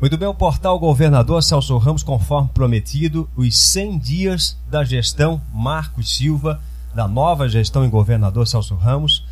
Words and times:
Muito 0.00 0.16
bem, 0.16 0.26
o 0.26 0.32
portal 0.32 0.78
Governador 0.78 1.42
Celso 1.42 1.76
Ramos, 1.76 2.02
conforme 2.02 2.48
prometido, 2.54 3.28
os 3.36 3.58
100 3.58 3.98
dias 3.98 4.58
da 4.70 4.82
gestão 4.82 5.42
Marcos 5.52 6.16
Silva, 6.16 6.58
da 6.94 7.06
nova 7.06 7.46
gestão 7.50 7.84
em 7.84 7.90
Governador 7.90 8.48
Celso 8.48 8.74
Ramos, 8.76 9.26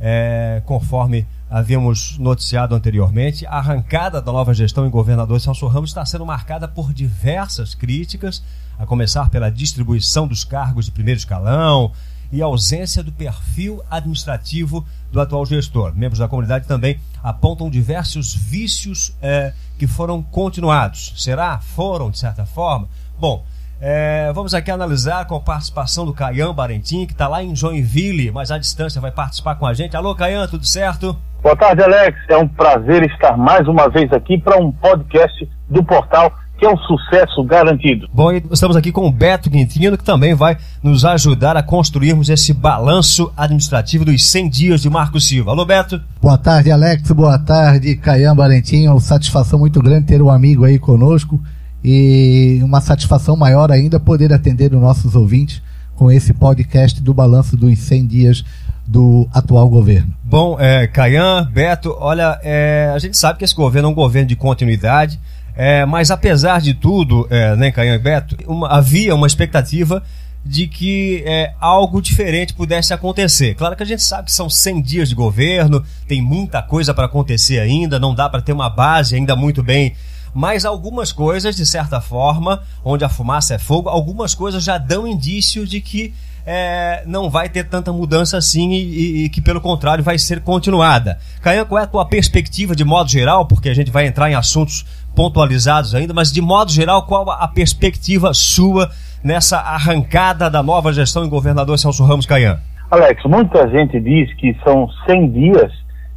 é, 0.00 0.62
conforme 0.64 1.26
havíamos 1.50 2.18
noticiado 2.18 2.72
anteriormente, 2.72 3.44
a 3.46 3.54
arrancada 3.54 4.22
da 4.22 4.30
nova 4.30 4.54
gestão 4.54 4.86
em 4.86 4.90
Governador 4.90 5.40
Celso 5.40 5.66
Ramos 5.66 5.90
está 5.90 6.06
sendo 6.06 6.24
marcada 6.24 6.68
por 6.68 6.94
diversas 6.94 7.74
críticas, 7.74 8.44
a 8.78 8.86
começar 8.86 9.28
pela 9.28 9.50
distribuição 9.50 10.28
dos 10.28 10.44
cargos 10.44 10.84
de 10.84 10.92
primeiro 10.92 11.18
escalão, 11.18 11.90
e 12.32 12.40
ausência 12.40 13.02
do 13.02 13.12
perfil 13.12 13.82
administrativo 13.90 14.84
do 15.12 15.20
atual 15.20 15.44
gestor. 15.44 15.94
Membros 15.94 16.18
da 16.18 16.26
comunidade 16.26 16.66
também 16.66 16.98
apontam 17.22 17.68
diversos 17.68 18.34
vícios 18.34 19.14
é, 19.20 19.52
que 19.78 19.86
foram 19.86 20.22
continuados. 20.22 21.12
Será? 21.16 21.58
Foram, 21.58 22.10
de 22.10 22.18
certa 22.18 22.46
forma? 22.46 22.88
Bom, 23.20 23.44
é, 23.80 24.32
vamos 24.32 24.54
aqui 24.54 24.70
analisar 24.70 25.26
com 25.26 25.34
a 25.34 25.40
participação 25.40 26.06
do 26.06 26.14
Caian 26.14 26.54
Barentim, 26.54 27.04
que 27.04 27.12
está 27.12 27.28
lá 27.28 27.42
em 27.42 27.54
Joinville, 27.54 28.30
mas 28.30 28.50
à 28.50 28.56
distância 28.56 29.00
vai 29.00 29.10
participar 29.10 29.56
com 29.56 29.66
a 29.66 29.74
gente. 29.74 29.96
Alô, 29.96 30.14
Caian, 30.14 30.46
tudo 30.46 30.64
certo? 30.64 31.16
Boa 31.42 31.56
tarde, 31.56 31.82
Alex. 31.82 32.16
É 32.28 32.36
um 32.36 32.46
prazer 32.46 33.02
estar 33.02 33.36
mais 33.36 33.66
uma 33.66 33.88
vez 33.88 34.12
aqui 34.12 34.38
para 34.38 34.56
um 34.56 34.70
podcast 34.70 35.50
do 35.68 35.82
portal 35.82 36.32
que 36.62 36.66
é 36.66 36.70
um 36.70 36.78
sucesso 36.78 37.42
garantido. 37.42 38.08
Bom, 38.14 38.30
estamos 38.30 38.76
aqui 38.76 38.92
com 38.92 39.04
o 39.04 39.10
Beto 39.10 39.50
Quintino, 39.50 39.98
que 39.98 40.04
também 40.04 40.32
vai 40.32 40.56
nos 40.80 41.04
ajudar 41.04 41.56
a 41.56 41.62
construirmos 41.62 42.28
esse 42.28 42.52
balanço 42.52 43.32
administrativo 43.36 44.04
dos 44.04 44.30
100 44.30 44.48
dias 44.48 44.82
de 44.82 44.88
Marco 44.88 45.18
Silva. 45.18 45.50
Alô, 45.50 45.64
Beto? 45.64 46.00
Boa 46.20 46.38
tarde, 46.38 46.70
Alex. 46.70 47.10
Boa 47.10 47.36
tarde, 47.36 47.96
Caian 47.96 48.36
Valentim. 48.36 48.84
É 48.84 48.90
uma 48.92 49.00
satisfação 49.00 49.58
muito 49.58 49.82
grande 49.82 50.06
ter 50.06 50.22
um 50.22 50.30
amigo 50.30 50.64
aí 50.64 50.78
conosco 50.78 51.42
e 51.82 52.60
uma 52.62 52.80
satisfação 52.80 53.34
maior 53.34 53.72
ainda 53.72 53.98
poder 53.98 54.32
atender 54.32 54.72
os 54.72 54.80
nossos 54.80 55.16
ouvintes 55.16 55.60
com 55.96 56.12
esse 56.12 56.32
podcast 56.32 57.02
do 57.02 57.12
balanço 57.12 57.56
dos 57.56 57.76
100 57.76 58.06
dias 58.06 58.44
do 58.86 59.28
atual 59.34 59.68
governo. 59.68 60.14
Bom, 60.22 60.56
é, 60.60 60.86
Caian, 60.86 61.42
Beto, 61.52 61.96
olha, 61.98 62.38
é, 62.44 62.92
a 62.94 62.98
gente 63.00 63.18
sabe 63.18 63.40
que 63.40 63.44
esse 63.44 63.54
governo 63.54 63.88
é 63.88 63.90
um 63.90 63.94
governo 63.94 64.28
de 64.28 64.36
continuidade, 64.36 65.18
é, 65.54 65.84
mas 65.84 66.10
apesar 66.10 66.60
de 66.60 66.74
tudo, 66.74 67.26
é, 67.30 67.54
né, 67.56 67.70
Caian 67.70 67.94
e 67.94 67.98
Beto, 67.98 68.36
uma, 68.46 68.68
havia 68.68 69.14
uma 69.14 69.26
expectativa 69.26 70.02
de 70.44 70.66
que 70.66 71.22
é, 71.24 71.52
algo 71.60 72.02
diferente 72.02 72.54
pudesse 72.54 72.92
acontecer. 72.92 73.54
Claro 73.54 73.76
que 73.76 73.82
a 73.82 73.86
gente 73.86 74.02
sabe 74.02 74.24
que 74.24 74.32
são 74.32 74.50
100 74.50 74.82
dias 74.82 75.08
de 75.08 75.14
governo, 75.14 75.84
tem 76.08 76.20
muita 76.20 76.60
coisa 76.62 76.92
para 76.92 77.06
acontecer 77.06 77.60
ainda, 77.60 77.98
não 77.98 78.14
dá 78.14 78.28
para 78.28 78.42
ter 78.42 78.52
uma 78.52 78.68
base 78.68 79.14
ainda 79.14 79.36
muito 79.36 79.62
bem. 79.62 79.94
Mas 80.34 80.64
algumas 80.64 81.12
coisas, 81.12 81.54
de 81.54 81.66
certa 81.66 82.00
forma, 82.00 82.62
onde 82.82 83.04
a 83.04 83.08
fumaça 83.08 83.54
é 83.54 83.58
fogo, 83.58 83.88
algumas 83.88 84.34
coisas 84.34 84.64
já 84.64 84.78
dão 84.78 85.06
indício 85.06 85.66
de 85.66 85.80
que 85.80 86.14
é, 86.44 87.02
não 87.06 87.30
vai 87.30 87.48
ter 87.48 87.64
tanta 87.64 87.92
mudança 87.92 88.36
assim 88.36 88.72
e, 88.72 89.24
e, 89.24 89.28
que, 89.28 89.40
pelo 89.40 89.60
contrário, 89.60 90.02
vai 90.02 90.18
ser 90.18 90.40
continuada. 90.40 91.18
Caian, 91.40 91.64
qual 91.64 91.80
é 91.80 91.84
a 91.84 91.86
tua 91.86 92.04
perspectiva 92.04 92.74
de 92.74 92.84
modo 92.84 93.10
geral? 93.10 93.46
Porque 93.46 93.68
a 93.68 93.74
gente 93.74 93.90
vai 93.90 94.06
entrar 94.06 94.30
em 94.30 94.34
assuntos 94.34 94.84
pontualizados 95.14 95.94
ainda, 95.94 96.14
mas 96.14 96.32
de 96.32 96.40
modo 96.40 96.70
geral, 96.70 97.06
qual 97.06 97.30
a 97.30 97.48
perspectiva 97.48 98.32
sua 98.32 98.90
nessa 99.22 99.58
arrancada 99.58 100.50
da 100.50 100.62
nova 100.62 100.92
gestão 100.92 101.24
em 101.24 101.28
governador 101.28 101.78
Celso 101.78 102.04
Ramos 102.04 102.26
Caian? 102.26 102.58
Alex, 102.90 103.22
muita 103.24 103.68
gente 103.68 103.98
diz 104.00 104.34
que 104.34 104.56
são 104.64 104.88
100 105.06 105.30
dias 105.30 105.72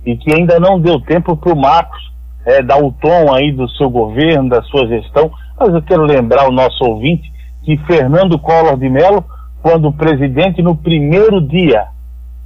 e 0.06 0.18
que 0.18 0.34
ainda 0.34 0.60
não 0.60 0.80
deu 0.80 1.00
tempo 1.02 1.36
para 1.38 1.54
o 1.54 1.56
Marcos 1.56 2.12
é, 2.46 2.62
dar 2.62 2.78
o 2.78 2.92
tom 2.92 3.34
aí 3.34 3.52
do 3.52 3.68
seu 3.70 3.90
governo, 3.90 4.50
da 4.50 4.62
sua 4.64 4.88
gestão, 4.88 5.32
mas 5.60 5.74
eu 5.74 5.82
quero 5.82 6.04
lembrar 6.04 6.48
o 6.48 6.52
nosso 6.52 6.84
ouvinte 6.84 7.32
que 7.64 7.78
Fernando 7.88 8.38
Collor 8.38 8.78
de 8.78 8.88
Mello, 8.88 9.24
quando 9.62 9.88
o 9.88 9.94
presidente 9.94 10.62
no 10.62 10.76
primeiro 10.76 11.42
dia 11.42 11.88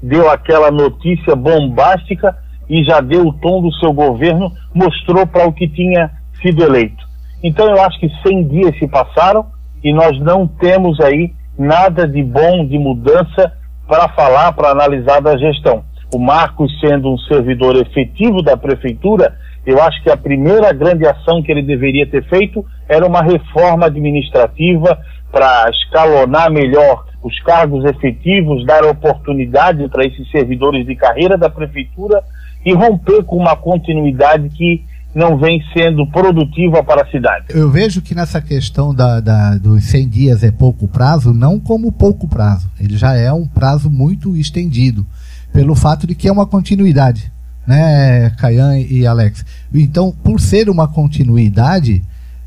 deu 0.02 0.30
aquela 0.30 0.72
notícia 0.72 1.36
bombástica 1.36 2.38
e 2.70 2.84
já 2.84 3.02
deu 3.02 3.28
o 3.28 3.34
tom 3.34 3.62
do 3.62 3.74
seu 3.74 3.92
governo, 3.92 4.52
mostrou 4.74 5.28
para 5.28 5.46
o 5.46 5.52
que 5.52 5.68
tinha 5.68 6.10
sido 6.42 6.64
eleito. 6.64 7.08
Então 7.44 7.68
eu 7.70 7.82
acho 7.82 8.00
que 8.00 8.10
100 8.28 8.48
dias 8.48 8.78
se 8.78 8.88
passaram 8.88 9.46
e 9.84 9.94
nós 9.94 10.20
não 10.20 10.48
temos 10.48 11.00
aí 11.00 11.34
nada 11.58 12.08
de 12.08 12.24
bom, 12.24 12.66
de 12.66 12.78
mudança 12.78 13.54
para 13.88 14.08
falar, 14.10 14.52
para 14.54 14.70
analisar 14.70 15.22
da 15.22 15.38
gestão. 15.38 15.84
O 16.14 16.20
Marcos 16.20 16.72
sendo 16.80 17.14
um 17.14 17.18
servidor 17.18 17.76
efetivo 17.76 18.42
da 18.42 18.58
prefeitura, 18.58 19.36
eu 19.66 19.82
acho 19.82 20.02
que 20.02 20.10
a 20.10 20.18
primeira 20.18 20.74
grande 20.74 21.06
ação 21.06 21.42
que 21.44 21.52
ele 21.52 21.62
deveria 21.62 22.10
ter 22.10 22.24
feito 22.28 22.66
era 22.88 23.06
uma 23.06 23.22
reforma 23.22 23.86
administrativa 23.86 24.98
para 25.32 25.70
escalonar 25.70 26.52
melhor 26.52 27.06
os 27.22 27.40
cargos 27.42 27.86
efetivos, 27.86 28.66
dar 28.66 28.84
oportunidade 28.86 29.88
para 29.90 30.06
esses 30.06 30.30
servidores 30.32 30.86
de 30.86 30.96
carreira 30.96 31.38
da 31.38 31.50
prefeitura 31.50 32.24
e 32.66 32.74
romper 32.74 33.24
com 33.24 33.38
uma 33.38 33.56
continuidade 33.56 34.50
que 34.50 34.86
não 35.14 35.38
vem 35.38 35.62
sendo 35.74 36.06
produtiva 36.08 36.84
para 36.84 37.02
a 37.02 37.10
cidade. 37.10 37.46
Eu 37.50 37.70
vejo 37.70 38.02
que 38.02 38.14
nessa 38.14 38.42
questão 38.42 38.94
da, 38.94 39.20
da, 39.20 39.58
dos 39.58 39.84
100 39.86 40.10
dias 40.10 40.44
é 40.44 40.52
pouco 40.52 40.88
prazo, 40.88 41.34
não 41.34 41.60
como 41.60 41.92
pouco 41.92 42.28
prazo, 42.28 42.70
ele 42.80 42.98
já 42.98 43.16
é 43.16 43.32
um 43.32 43.48
prazo 43.48 43.90
muito 43.90 44.36
estendido, 44.36 45.06
pelo 45.52 45.74
fato 45.76 46.06
de 46.06 46.14
que 46.14 46.28
é 46.28 46.32
uma 46.32 46.46
continuidade, 46.46 47.32
né, 47.66 48.30
Caian 48.32 48.78
e 48.78 49.06
Alex? 49.06 49.46
Então, 49.74 50.14
por 50.24 50.40
ser 50.40 50.70
uma 50.70 50.88
continuidade, 50.88 52.04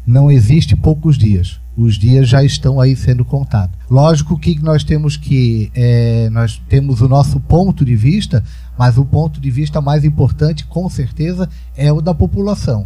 não 0.06 0.30
existe 0.30 0.76
poucos 0.76 1.18
dias. 1.18 1.60
Os 1.76 1.96
dias 1.96 2.28
já 2.28 2.44
estão 2.44 2.80
aí 2.80 2.94
sendo 2.94 3.24
contados. 3.24 3.74
Lógico 3.90 4.38
que 4.38 4.60
nós 4.62 4.84
temos 4.84 5.16
que 5.16 5.70
é, 5.74 6.28
nós 6.30 6.60
temos 6.68 7.00
o 7.00 7.08
nosso 7.08 7.40
ponto 7.40 7.82
de 7.82 7.96
vista 7.96 8.44
mas 8.82 8.98
o 8.98 9.04
ponto 9.04 9.40
de 9.40 9.48
vista 9.48 9.80
mais 9.80 10.04
importante, 10.04 10.64
com 10.64 10.90
certeza, 10.90 11.48
é 11.76 11.92
o 11.92 12.00
da 12.00 12.12
população. 12.12 12.84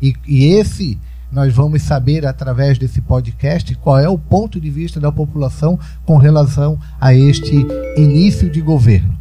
E, 0.00 0.14
e 0.26 0.44
esse 0.44 0.98
nós 1.32 1.54
vamos 1.54 1.80
saber 1.80 2.26
através 2.26 2.76
desse 2.76 3.00
podcast 3.00 3.74
qual 3.76 3.98
é 3.98 4.06
o 4.06 4.18
ponto 4.18 4.60
de 4.60 4.68
vista 4.68 5.00
da 5.00 5.10
população 5.10 5.78
com 6.04 6.18
relação 6.18 6.78
a 7.00 7.14
este 7.14 7.66
início 7.96 8.50
de 8.50 8.60
governo. 8.60 9.16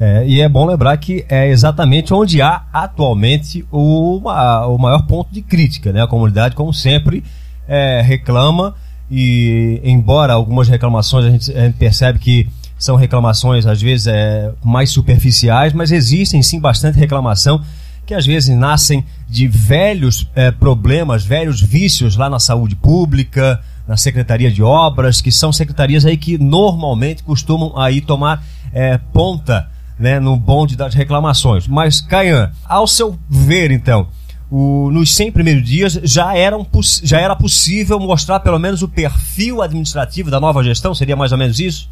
É, 0.00 0.26
e 0.26 0.40
é 0.40 0.48
bom 0.48 0.66
lembrar 0.66 0.96
que 0.96 1.24
é 1.28 1.48
exatamente 1.48 2.12
onde 2.12 2.42
há 2.42 2.64
atualmente 2.72 3.64
o, 3.70 4.16
o 4.16 4.78
maior 4.78 5.06
ponto 5.06 5.32
de 5.32 5.42
crítica. 5.42 5.92
Né? 5.92 6.02
A 6.02 6.08
comunidade, 6.08 6.56
como 6.56 6.74
sempre, 6.74 7.22
é, 7.68 8.00
reclama, 8.00 8.74
e 9.08 9.80
embora 9.84 10.32
algumas 10.32 10.66
reclamações 10.66 11.24
a 11.24 11.30
gente, 11.30 11.52
a 11.56 11.66
gente 11.66 11.76
percebe 11.76 12.18
que 12.18 12.48
são 12.82 12.96
reclamações 12.96 13.66
às 13.66 13.80
vezes 13.80 14.06
é, 14.06 14.52
mais 14.64 14.90
superficiais, 14.90 15.72
mas 15.72 15.92
existem 15.92 16.42
sim 16.42 16.58
bastante 16.58 16.98
reclamação 16.98 17.62
que 18.04 18.14
às 18.14 18.26
vezes 18.26 18.54
nascem 18.56 19.04
de 19.28 19.46
velhos 19.46 20.28
é, 20.34 20.50
problemas, 20.50 21.24
velhos 21.24 21.60
vícios 21.60 22.16
lá 22.16 22.28
na 22.28 22.40
saúde 22.40 22.74
pública, 22.74 23.60
na 23.86 23.96
Secretaria 23.96 24.50
de 24.50 24.62
Obras, 24.62 25.20
que 25.20 25.30
são 25.30 25.52
secretarias 25.52 26.04
aí 26.04 26.16
que 26.16 26.36
normalmente 26.36 27.22
costumam 27.22 27.78
aí 27.78 28.00
tomar 28.00 28.44
é, 28.72 28.98
ponta 28.98 29.68
né, 29.98 30.18
no 30.18 30.36
bonde 30.36 30.76
das 30.76 30.94
reclamações. 30.94 31.68
Mas, 31.68 32.00
Caian, 32.00 32.50
ao 32.64 32.88
seu 32.88 33.16
ver, 33.30 33.70
então, 33.70 34.08
o, 34.50 34.90
nos 34.90 35.14
100 35.14 35.30
primeiros 35.32 35.64
dias 35.64 36.00
já, 36.02 36.36
eram, 36.36 36.66
já 37.04 37.20
era 37.20 37.36
possível 37.36 38.00
mostrar 38.00 38.40
pelo 38.40 38.58
menos 38.58 38.82
o 38.82 38.88
perfil 38.88 39.62
administrativo 39.62 40.30
da 40.30 40.40
nova 40.40 40.64
gestão? 40.64 40.94
Seria 40.94 41.14
mais 41.14 41.30
ou 41.30 41.38
menos 41.38 41.60
isso? 41.60 41.88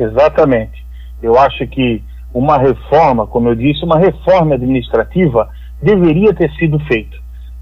Exatamente. 0.00 0.84
Eu 1.22 1.38
acho 1.38 1.66
que 1.66 2.02
uma 2.32 2.56
reforma, 2.56 3.26
como 3.26 3.48
eu 3.48 3.54
disse, 3.54 3.84
uma 3.84 3.98
reforma 3.98 4.54
administrativa 4.54 5.48
deveria 5.82 6.32
ter 6.32 6.50
sido 6.52 6.78
feita. 6.80 7.16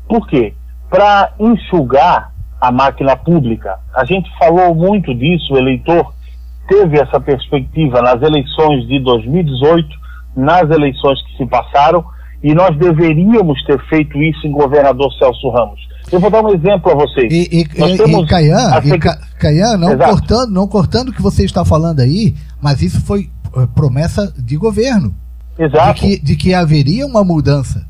Por 0.07 0.27
quê? 0.29 0.55
Para 0.89 1.33
enxugar 1.39 2.33
a 2.61 2.71
máquina 2.71 3.17
pública. 3.17 3.79
A 3.93 4.05
gente 4.05 4.31
falou 4.39 4.75
muito 4.75 5.13
disso, 5.15 5.53
o 5.53 5.59
eleitor 5.59 6.13
teve 6.69 7.01
essa 7.01 7.19
perspectiva 7.21 8.01
nas 8.03 8.23
eleições 8.23 8.87
de 8.87 9.01
2018, 9.01 9.89
nas 10.37 10.71
eleições 10.71 11.21
que 11.23 11.37
se 11.37 11.47
passaram, 11.47 12.05
e 12.43 12.55
nós 12.55 12.77
deveríamos 12.77 13.63
ter 13.65 13.81
feito 13.87 14.17
isso 14.23 14.47
em 14.47 14.53
governador 14.53 15.13
Celso 15.15 15.49
Ramos. 15.51 15.89
Eu 16.11 16.21
vou 16.21 16.31
dar 16.31 16.43
um 16.43 16.55
exemplo 16.55 16.93
a 16.93 16.95
vocês. 16.95 17.33
E, 17.33 17.61
e, 17.61 17.79
Nós 17.79 17.97
temos 17.97 18.25
e 18.25 18.27
Caian, 18.27 18.81
e 18.85 18.99
Ca, 18.99 19.19
Caian 19.39 19.77
não, 19.77 19.99
cortando, 19.99 20.51
não 20.51 20.67
cortando 20.67 21.09
o 21.09 21.13
que 21.13 21.21
você 21.21 21.45
está 21.45 21.65
falando 21.65 22.01
aí, 22.01 22.35
mas 22.63 22.81
isso 22.81 23.05
foi 23.05 23.29
eh, 23.57 23.67
promessa 23.75 24.33
de 24.39 24.57
governo. 24.57 25.15
Exato. 25.59 25.95
De 25.95 26.01
que, 26.01 26.25
de 26.25 26.37
que 26.37 26.55
haveria 26.55 27.05
uma 27.05 27.25
mudança. 27.25 27.87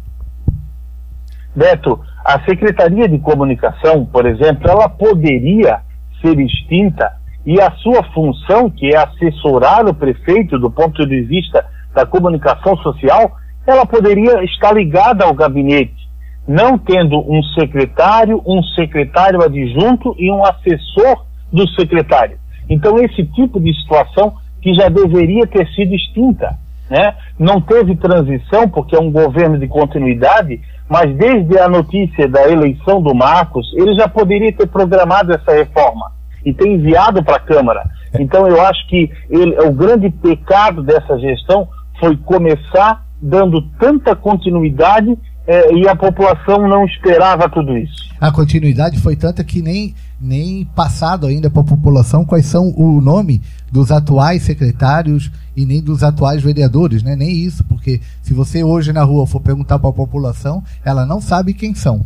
Beto, 1.55 2.01
a 2.25 2.41
Secretaria 2.45 3.09
de 3.09 3.19
Comunicação, 3.19 4.05
por 4.05 4.27
exemplo, 4.27 4.69
ela 4.69 4.89
poderia 4.89 5.81
ser 6.21 6.39
extinta 6.41 7.13
e 7.47 7.61
a 7.61 7.71
sua 7.73 8.03
função, 8.13 8.69
que 8.69 8.95
é 8.95 8.97
assessorar 8.97 9.87
o 9.87 9.95
prefeito 9.95 10.59
do 10.59 10.71
ponto 10.71 11.07
de 11.07 11.23
vista 11.23 11.65
da 11.95 12.05
comunicação 12.05 12.77
social, 12.79 13.37
ela 13.71 13.87
poderia 13.87 14.43
estar 14.45 14.73
ligada 14.73 15.25
ao 15.25 15.35
gabinete 15.35 16.09
não 16.49 16.79
tendo 16.79 17.19
um 17.31 17.43
secretário, 17.43 18.43
um 18.47 18.63
secretário 18.63 19.45
adjunto 19.45 20.17
e 20.19 20.33
um 20.33 20.43
assessor 20.43 21.27
do 21.53 21.69
secretário. 21.79 22.39
Então, 22.71 22.99
esse 22.99 23.23
tipo 23.27 23.61
de 23.61 23.73
situação 23.79 24.35
que 24.63 24.73
já 24.73 24.89
deveria 24.89 25.47
ter 25.47 25.69
sido 25.75 25.95
extinta. 25.95 26.59
Né? 26.89 27.15
Não 27.39 27.61
teve 27.61 27.95
transição, 27.97 28.67
porque 28.67 28.97
é 28.97 28.99
um 28.99 29.13
governo 29.13 29.59
de 29.59 29.69
continuidade, 29.69 30.59
mas 30.89 31.15
desde 31.15 31.59
a 31.59 31.69
notícia 31.69 32.27
da 32.27 32.49
eleição 32.49 33.03
do 33.03 33.15
Marcos, 33.15 33.71
ele 33.75 33.95
já 33.95 34.09
poderia 34.09 34.51
ter 34.51 34.67
programado 34.67 35.33
essa 35.33 35.53
reforma 35.53 36.11
e 36.45 36.55
ter 36.55 36.67
enviado 36.67 37.23
para 37.23 37.37
a 37.37 37.41
Câmara. 37.41 37.85
Então, 38.19 38.49
eu 38.49 38.61
acho 38.63 38.89
que 38.89 39.11
ele, 39.29 39.55
o 39.61 39.71
grande 39.71 40.09
pecado 40.09 40.83
dessa 40.83 41.19
gestão 41.19 41.69
foi 42.01 42.17
começar 42.17 43.05
dando 43.21 43.63
tanta 43.79 44.15
continuidade 44.15 45.17
é, 45.47 45.75
e 45.75 45.89
a 45.89 45.97
população 45.97 46.69
não 46.69 46.85
esperava 46.85 47.49
tudo 47.49 47.77
isso. 47.77 48.09
A 48.21 48.31
continuidade 48.31 48.99
foi 48.99 49.17
tanta 49.17 49.43
que 49.43 49.63
nem, 49.63 49.95
nem 50.21 50.65
passado 50.65 51.27
ainda 51.27 51.49
para 51.49 51.63
a 51.63 51.65
população 51.65 52.25
quais 52.25 52.47
são 52.47 52.73
o 52.77 53.01
nome 53.01 53.41
dos 53.73 53.91
atuais 53.91 54.43
secretários 54.43 55.31
e 55.57 55.65
nem 55.65 55.83
dos 55.83 56.03
atuais 56.03 56.43
vereadores, 56.43 57.03
né? 57.03 57.17
Nem 57.17 57.31
isso, 57.31 57.65
porque 57.65 58.01
se 58.23 58.35
você 58.35 58.63
hoje 58.63 58.93
na 58.93 59.03
rua 59.03 59.27
for 59.27 59.41
perguntar 59.41 59.79
para 59.79 59.89
a 59.89 59.93
população, 59.93 60.63
ela 60.85 61.07
não 61.07 61.21
sabe 61.21 61.55
quem 61.55 61.75
são. 61.75 62.05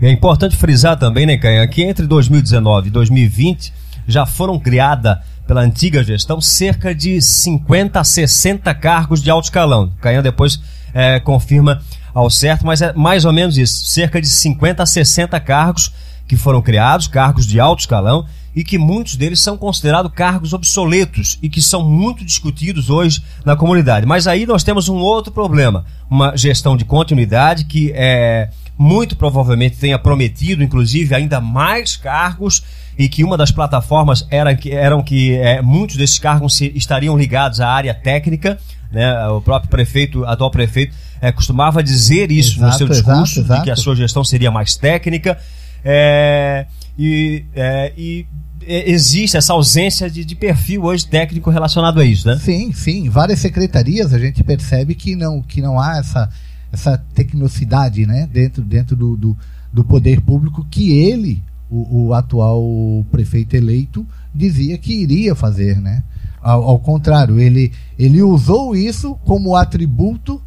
É 0.00 0.10
importante 0.10 0.56
frisar 0.56 0.96
também, 0.96 1.26
né, 1.26 1.36
Canha, 1.36 1.66
que 1.66 1.82
entre 1.82 2.06
2019 2.06 2.88
e 2.88 2.90
2020 2.90 3.72
já 4.06 4.24
foram 4.24 4.58
criadas 4.58 5.18
pela 5.48 5.62
antiga 5.62 6.04
gestão 6.04 6.42
cerca 6.42 6.94
de 6.94 7.22
50 7.22 7.98
a 7.98 8.04
60 8.04 8.72
cargos 8.74 9.22
de 9.22 9.30
alto 9.30 9.44
escalão. 9.44 9.90
Canhão 9.98 10.22
depois 10.22 10.60
é, 10.92 11.18
confirma 11.18 11.80
ao 12.12 12.28
certo, 12.28 12.66
mas 12.66 12.82
é 12.82 12.92
mais 12.92 13.24
ou 13.24 13.32
menos 13.32 13.56
isso. 13.56 13.86
Cerca 13.86 14.20
de 14.20 14.28
50 14.28 14.82
a 14.82 14.86
60 14.86 15.40
cargos 15.40 15.90
que 16.28 16.36
foram 16.36 16.60
criados, 16.60 17.06
cargos 17.06 17.46
de 17.46 17.58
alto 17.58 17.80
escalão, 17.80 18.26
e 18.54 18.62
que 18.62 18.76
muitos 18.76 19.16
deles 19.16 19.40
são 19.40 19.56
considerados 19.56 20.12
cargos 20.14 20.52
obsoletos 20.52 21.38
e 21.42 21.48
que 21.48 21.62
são 21.62 21.82
muito 21.82 22.24
discutidos 22.24 22.90
hoje 22.90 23.22
na 23.42 23.56
comunidade. 23.56 24.04
Mas 24.04 24.26
aí 24.26 24.44
nós 24.44 24.62
temos 24.62 24.90
um 24.90 24.96
outro 24.96 25.32
problema, 25.32 25.86
uma 26.10 26.36
gestão 26.36 26.76
de 26.76 26.84
continuidade 26.84 27.64
que 27.64 27.90
é, 27.94 28.50
muito 28.78 29.16
provavelmente 29.16 29.76
tenha 29.76 29.98
prometido, 29.98 30.62
inclusive, 30.62 31.12
ainda 31.14 31.40
mais 31.40 31.96
cargos 31.96 32.62
e 32.96 33.08
que 33.08 33.24
uma 33.24 33.36
das 33.36 33.50
plataformas 33.50 34.26
era 34.30 34.54
que, 34.54 34.70
eram 34.70 35.02
que 35.02 35.34
é, 35.34 35.60
muitos 35.60 35.96
desses 35.96 36.18
cargos 36.18 36.60
estariam 36.60 37.18
ligados 37.18 37.60
à 37.60 37.68
área 37.68 37.92
técnica, 37.92 38.58
né? 38.90 39.28
O 39.28 39.40
próprio 39.40 39.68
prefeito, 39.68 40.24
atual 40.24 40.50
prefeito, 40.50 40.94
é, 41.20 41.30
costumava 41.32 41.82
dizer 41.82 42.30
isso 42.30 42.58
exato, 42.58 42.72
no 42.72 42.78
seu 42.78 42.88
discurso, 42.88 43.40
exato, 43.40 43.40
exato. 43.40 43.60
de 43.60 43.64
que 43.64 43.70
a 43.70 43.76
sua 43.76 43.96
gestão 43.96 44.24
seria 44.24 44.50
mais 44.50 44.76
técnica. 44.76 45.36
É, 45.84 46.66
e, 46.98 47.44
é, 47.54 47.92
e 47.96 48.26
existe 48.66 49.36
essa 49.36 49.52
ausência 49.52 50.10
de, 50.10 50.24
de, 50.24 50.34
perfil 50.34 50.84
hoje 50.84 51.06
técnico 51.06 51.50
relacionado 51.50 52.00
a 52.00 52.04
isso, 52.04 52.26
né? 52.26 52.36
Sim, 52.36 52.72
sim. 52.72 53.08
Várias 53.08 53.38
secretarias 53.38 54.12
a 54.12 54.18
gente 54.18 54.42
percebe 54.42 54.94
que 54.94 55.14
não, 55.14 55.40
que 55.40 55.62
não 55.62 55.80
há 55.80 55.98
essa, 55.98 56.28
essa 56.72 56.98
tecnicidade 57.14 58.06
né? 58.06 58.28
dentro, 58.30 58.62
dentro 58.62 58.96
do, 58.96 59.16
do, 59.16 59.36
do 59.72 59.84
poder 59.84 60.20
público 60.20 60.66
que 60.70 60.92
ele, 60.92 61.42
o, 61.70 62.06
o, 62.06 62.14
atual 62.14 62.62
prefeito 63.10 63.54
eleito, 63.54 64.06
dizia 64.34 64.78
que 64.78 64.92
iria 64.92 65.34
fazer, 65.34 65.80
né? 65.80 66.02
Ao, 66.40 66.62
ao 66.62 66.78
contrário, 66.78 67.38
ele, 67.38 67.72
ele 67.98 68.22
usou 68.22 68.74
isso 68.76 69.14
como 69.24 69.56
atributo 69.56 70.40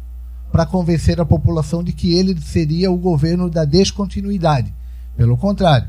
para 0.50 0.66
convencer 0.66 1.20
a 1.20 1.24
população 1.24 1.82
de 1.82 1.92
que 1.92 2.12
ele 2.12 2.38
seria 2.40 2.90
o 2.90 2.96
governo 2.96 3.48
da 3.48 3.64
descontinuidade. 3.64 4.72
Pelo 5.16 5.36
contrário, 5.36 5.88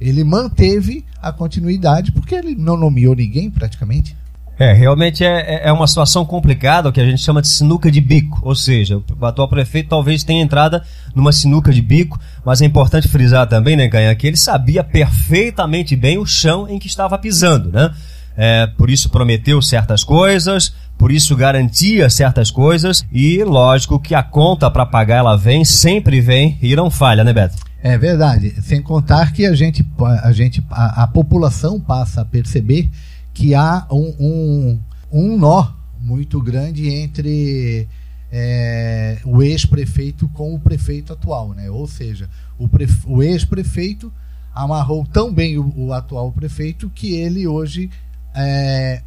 ele 0.00 0.22
manteve 0.22 1.04
a 1.20 1.32
continuidade 1.32 2.12
porque 2.12 2.34
ele 2.34 2.54
não 2.54 2.76
nomeou 2.76 3.14
ninguém 3.14 3.50
praticamente. 3.50 4.16
É, 4.58 4.72
realmente 4.72 5.22
é, 5.22 5.64
é, 5.64 5.68
é 5.68 5.72
uma 5.72 5.86
situação 5.86 6.24
complicada, 6.24 6.88
o 6.88 6.92
que 6.92 7.00
a 7.00 7.04
gente 7.04 7.20
chama 7.20 7.42
de 7.42 7.48
sinuca 7.48 7.90
de 7.90 8.00
bico. 8.00 8.40
Ou 8.42 8.54
seja, 8.54 8.96
o 8.96 9.26
atual 9.26 9.48
prefeito 9.48 9.90
talvez 9.90 10.24
tenha 10.24 10.42
entrada 10.42 10.82
numa 11.14 11.30
sinuca 11.30 11.72
de 11.72 11.82
bico, 11.82 12.18
mas 12.44 12.62
é 12.62 12.64
importante 12.64 13.06
frisar 13.06 13.46
também, 13.46 13.76
né, 13.76 13.88
Canha, 13.88 14.14
que 14.14 14.26
ele 14.26 14.36
sabia 14.36 14.82
perfeitamente 14.82 15.94
bem 15.94 16.16
o 16.16 16.24
chão 16.24 16.66
em 16.68 16.78
que 16.78 16.86
estava 16.86 17.18
pisando, 17.18 17.70
né? 17.70 17.92
É, 18.38 18.66
por 18.66 18.90
isso 18.90 19.08
prometeu 19.08 19.62
certas 19.62 20.04
coisas, 20.04 20.74
por 20.98 21.10
isso 21.10 21.34
garantia 21.34 22.10
certas 22.10 22.50
coisas 22.50 23.04
e 23.10 23.42
lógico 23.42 23.98
que 23.98 24.14
a 24.14 24.22
conta 24.22 24.70
para 24.70 24.84
pagar 24.84 25.16
ela 25.16 25.36
vem, 25.36 25.64
sempre 25.64 26.20
vem 26.20 26.58
e 26.60 26.76
não 26.76 26.90
falha, 26.90 27.24
né, 27.24 27.32
Beto? 27.32 27.56
É 27.82 27.96
verdade. 27.96 28.54
Sem 28.62 28.82
contar 28.82 29.32
que 29.32 29.46
a 29.46 29.54
gente, 29.54 29.86
a, 30.22 30.32
gente, 30.32 30.62
a, 30.70 31.04
a 31.04 31.06
população 31.06 31.80
passa 31.80 32.22
a 32.22 32.24
perceber 32.24 32.90
que 33.36 33.54
há 33.54 33.86
um, 33.92 34.14
um, 34.18 34.80
um 35.12 35.38
nó 35.38 35.68
muito 36.00 36.40
grande 36.40 36.88
entre 36.88 37.86
é, 38.32 39.18
o 39.26 39.42
ex-prefeito 39.42 40.26
com 40.30 40.54
o 40.54 40.58
prefeito 40.58 41.12
atual, 41.12 41.50
né? 41.50 41.70
Ou 41.70 41.86
seja, 41.86 42.30
o, 42.58 42.66
o 43.06 43.22
ex-prefeito 43.22 44.10
amarrou 44.54 45.04
tão 45.04 45.30
bem 45.30 45.58
o, 45.58 45.70
o, 45.76 45.92
atual 45.92 46.32
prefeito 46.32 46.88
que 46.88 47.14
ele 47.14 47.46
hoje 47.46 47.90
é, 48.34 49.02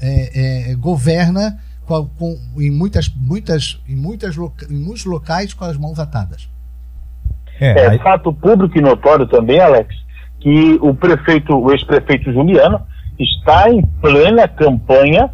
é, 0.00 0.70
é, 0.70 0.74
governa 0.76 1.58
com, 1.84 2.06
com, 2.10 2.38
em, 2.58 2.70
muitas, 2.70 3.08
muitas, 3.08 3.82
em, 3.88 3.96
muitas 3.96 4.36
em 4.36 4.78
muitos 4.78 5.04
locais 5.04 5.52
com 5.52 5.64
as 5.64 5.76
mãos 5.76 5.98
atadas. 5.98 6.48
É, 7.58 7.72
é 7.72 7.88
aí... 7.88 7.98
fato 7.98 8.32
público 8.32 8.78
e 8.78 8.80
notório 8.80 9.26
também, 9.26 9.58
Alex, 9.58 9.96
que 10.38 10.78
o 10.80 10.94
prefeito, 10.94 11.56
o 11.56 11.72
ex-prefeito 11.72 12.32
Juliano, 12.32 12.86
está 13.18 13.70
em 13.70 13.82
plena 14.00 14.48
campanha 14.48 15.30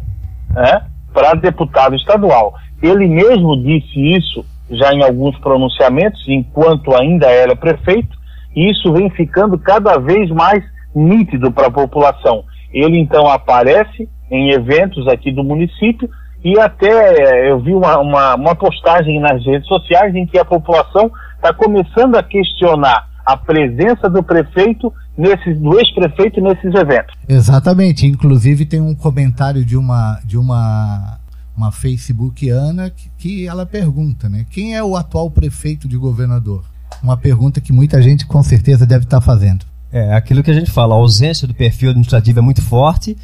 né, 0.49 0.81
para 1.13 1.33
deputado 1.33 1.95
estadual. 1.95 2.53
Ele 2.81 3.07
mesmo 3.07 3.61
disse 3.61 3.99
isso 4.15 4.45
já 4.69 4.93
em 4.93 5.03
alguns 5.03 5.37
pronunciamentos, 5.39 6.23
enquanto 6.27 6.95
ainda 6.95 7.27
era 7.27 7.55
prefeito, 7.55 8.17
e 8.55 8.69
isso 8.69 8.93
vem 8.93 9.09
ficando 9.09 9.57
cada 9.57 9.97
vez 9.97 10.29
mais 10.29 10.63
nítido 10.95 11.51
para 11.51 11.67
a 11.67 11.71
população. 11.71 12.43
Ele 12.71 12.99
então 12.99 13.27
aparece 13.27 14.07
em 14.29 14.51
eventos 14.51 15.07
aqui 15.07 15.31
do 15.31 15.43
município 15.43 16.09
e 16.43 16.57
até 16.59 17.49
eu 17.49 17.59
vi 17.59 17.73
uma, 17.73 17.99
uma, 17.99 18.35
uma 18.35 18.55
postagem 18.55 19.19
nas 19.19 19.43
redes 19.43 19.67
sociais 19.67 20.13
em 20.15 20.25
que 20.25 20.37
a 20.37 20.45
população 20.45 21.11
está 21.35 21.53
começando 21.53 22.15
a 22.15 22.23
questionar 22.23 23.08
a 23.29 23.37
presença 23.37 24.09
do 24.09 24.23
prefeito 24.23 24.91
nesses, 25.15 25.55
do 25.59 25.79
ex-prefeito 25.79 26.41
nesses 26.41 26.73
eventos. 26.73 27.15
Exatamente. 27.27 28.07
Inclusive 28.07 28.65
tem 28.65 28.81
um 28.81 28.95
comentário 28.95 29.63
de 29.63 29.77
uma 29.77 30.19
de 30.25 30.35
uma 30.35 31.19
uma 31.55 31.71
Facebookiana 31.71 32.89
que, 32.89 33.11
que 33.17 33.47
ela 33.47 33.65
pergunta, 33.65 34.29
né? 34.29 34.45
Quem 34.49 34.75
é 34.75 34.83
o 34.83 34.95
atual 34.95 35.29
prefeito 35.29 35.87
de 35.87 35.97
governador? 35.97 36.63
Uma 37.03 37.17
pergunta 37.17 37.61
que 37.61 37.73
muita 37.73 38.01
gente 38.01 38.25
com 38.25 38.41
certeza 38.41 38.85
deve 38.85 39.03
estar 39.03 39.21
fazendo. 39.21 39.65
É 39.91 40.15
aquilo 40.15 40.41
que 40.41 40.49
a 40.49 40.53
gente 40.53 40.71
fala, 40.71 40.95
a 40.95 40.97
ausência 40.97 41.47
do 41.47 41.53
perfil 41.53 41.89
administrativo 41.89 42.39
é 42.39 42.41
muito 42.41 42.61
forte, 42.61 43.17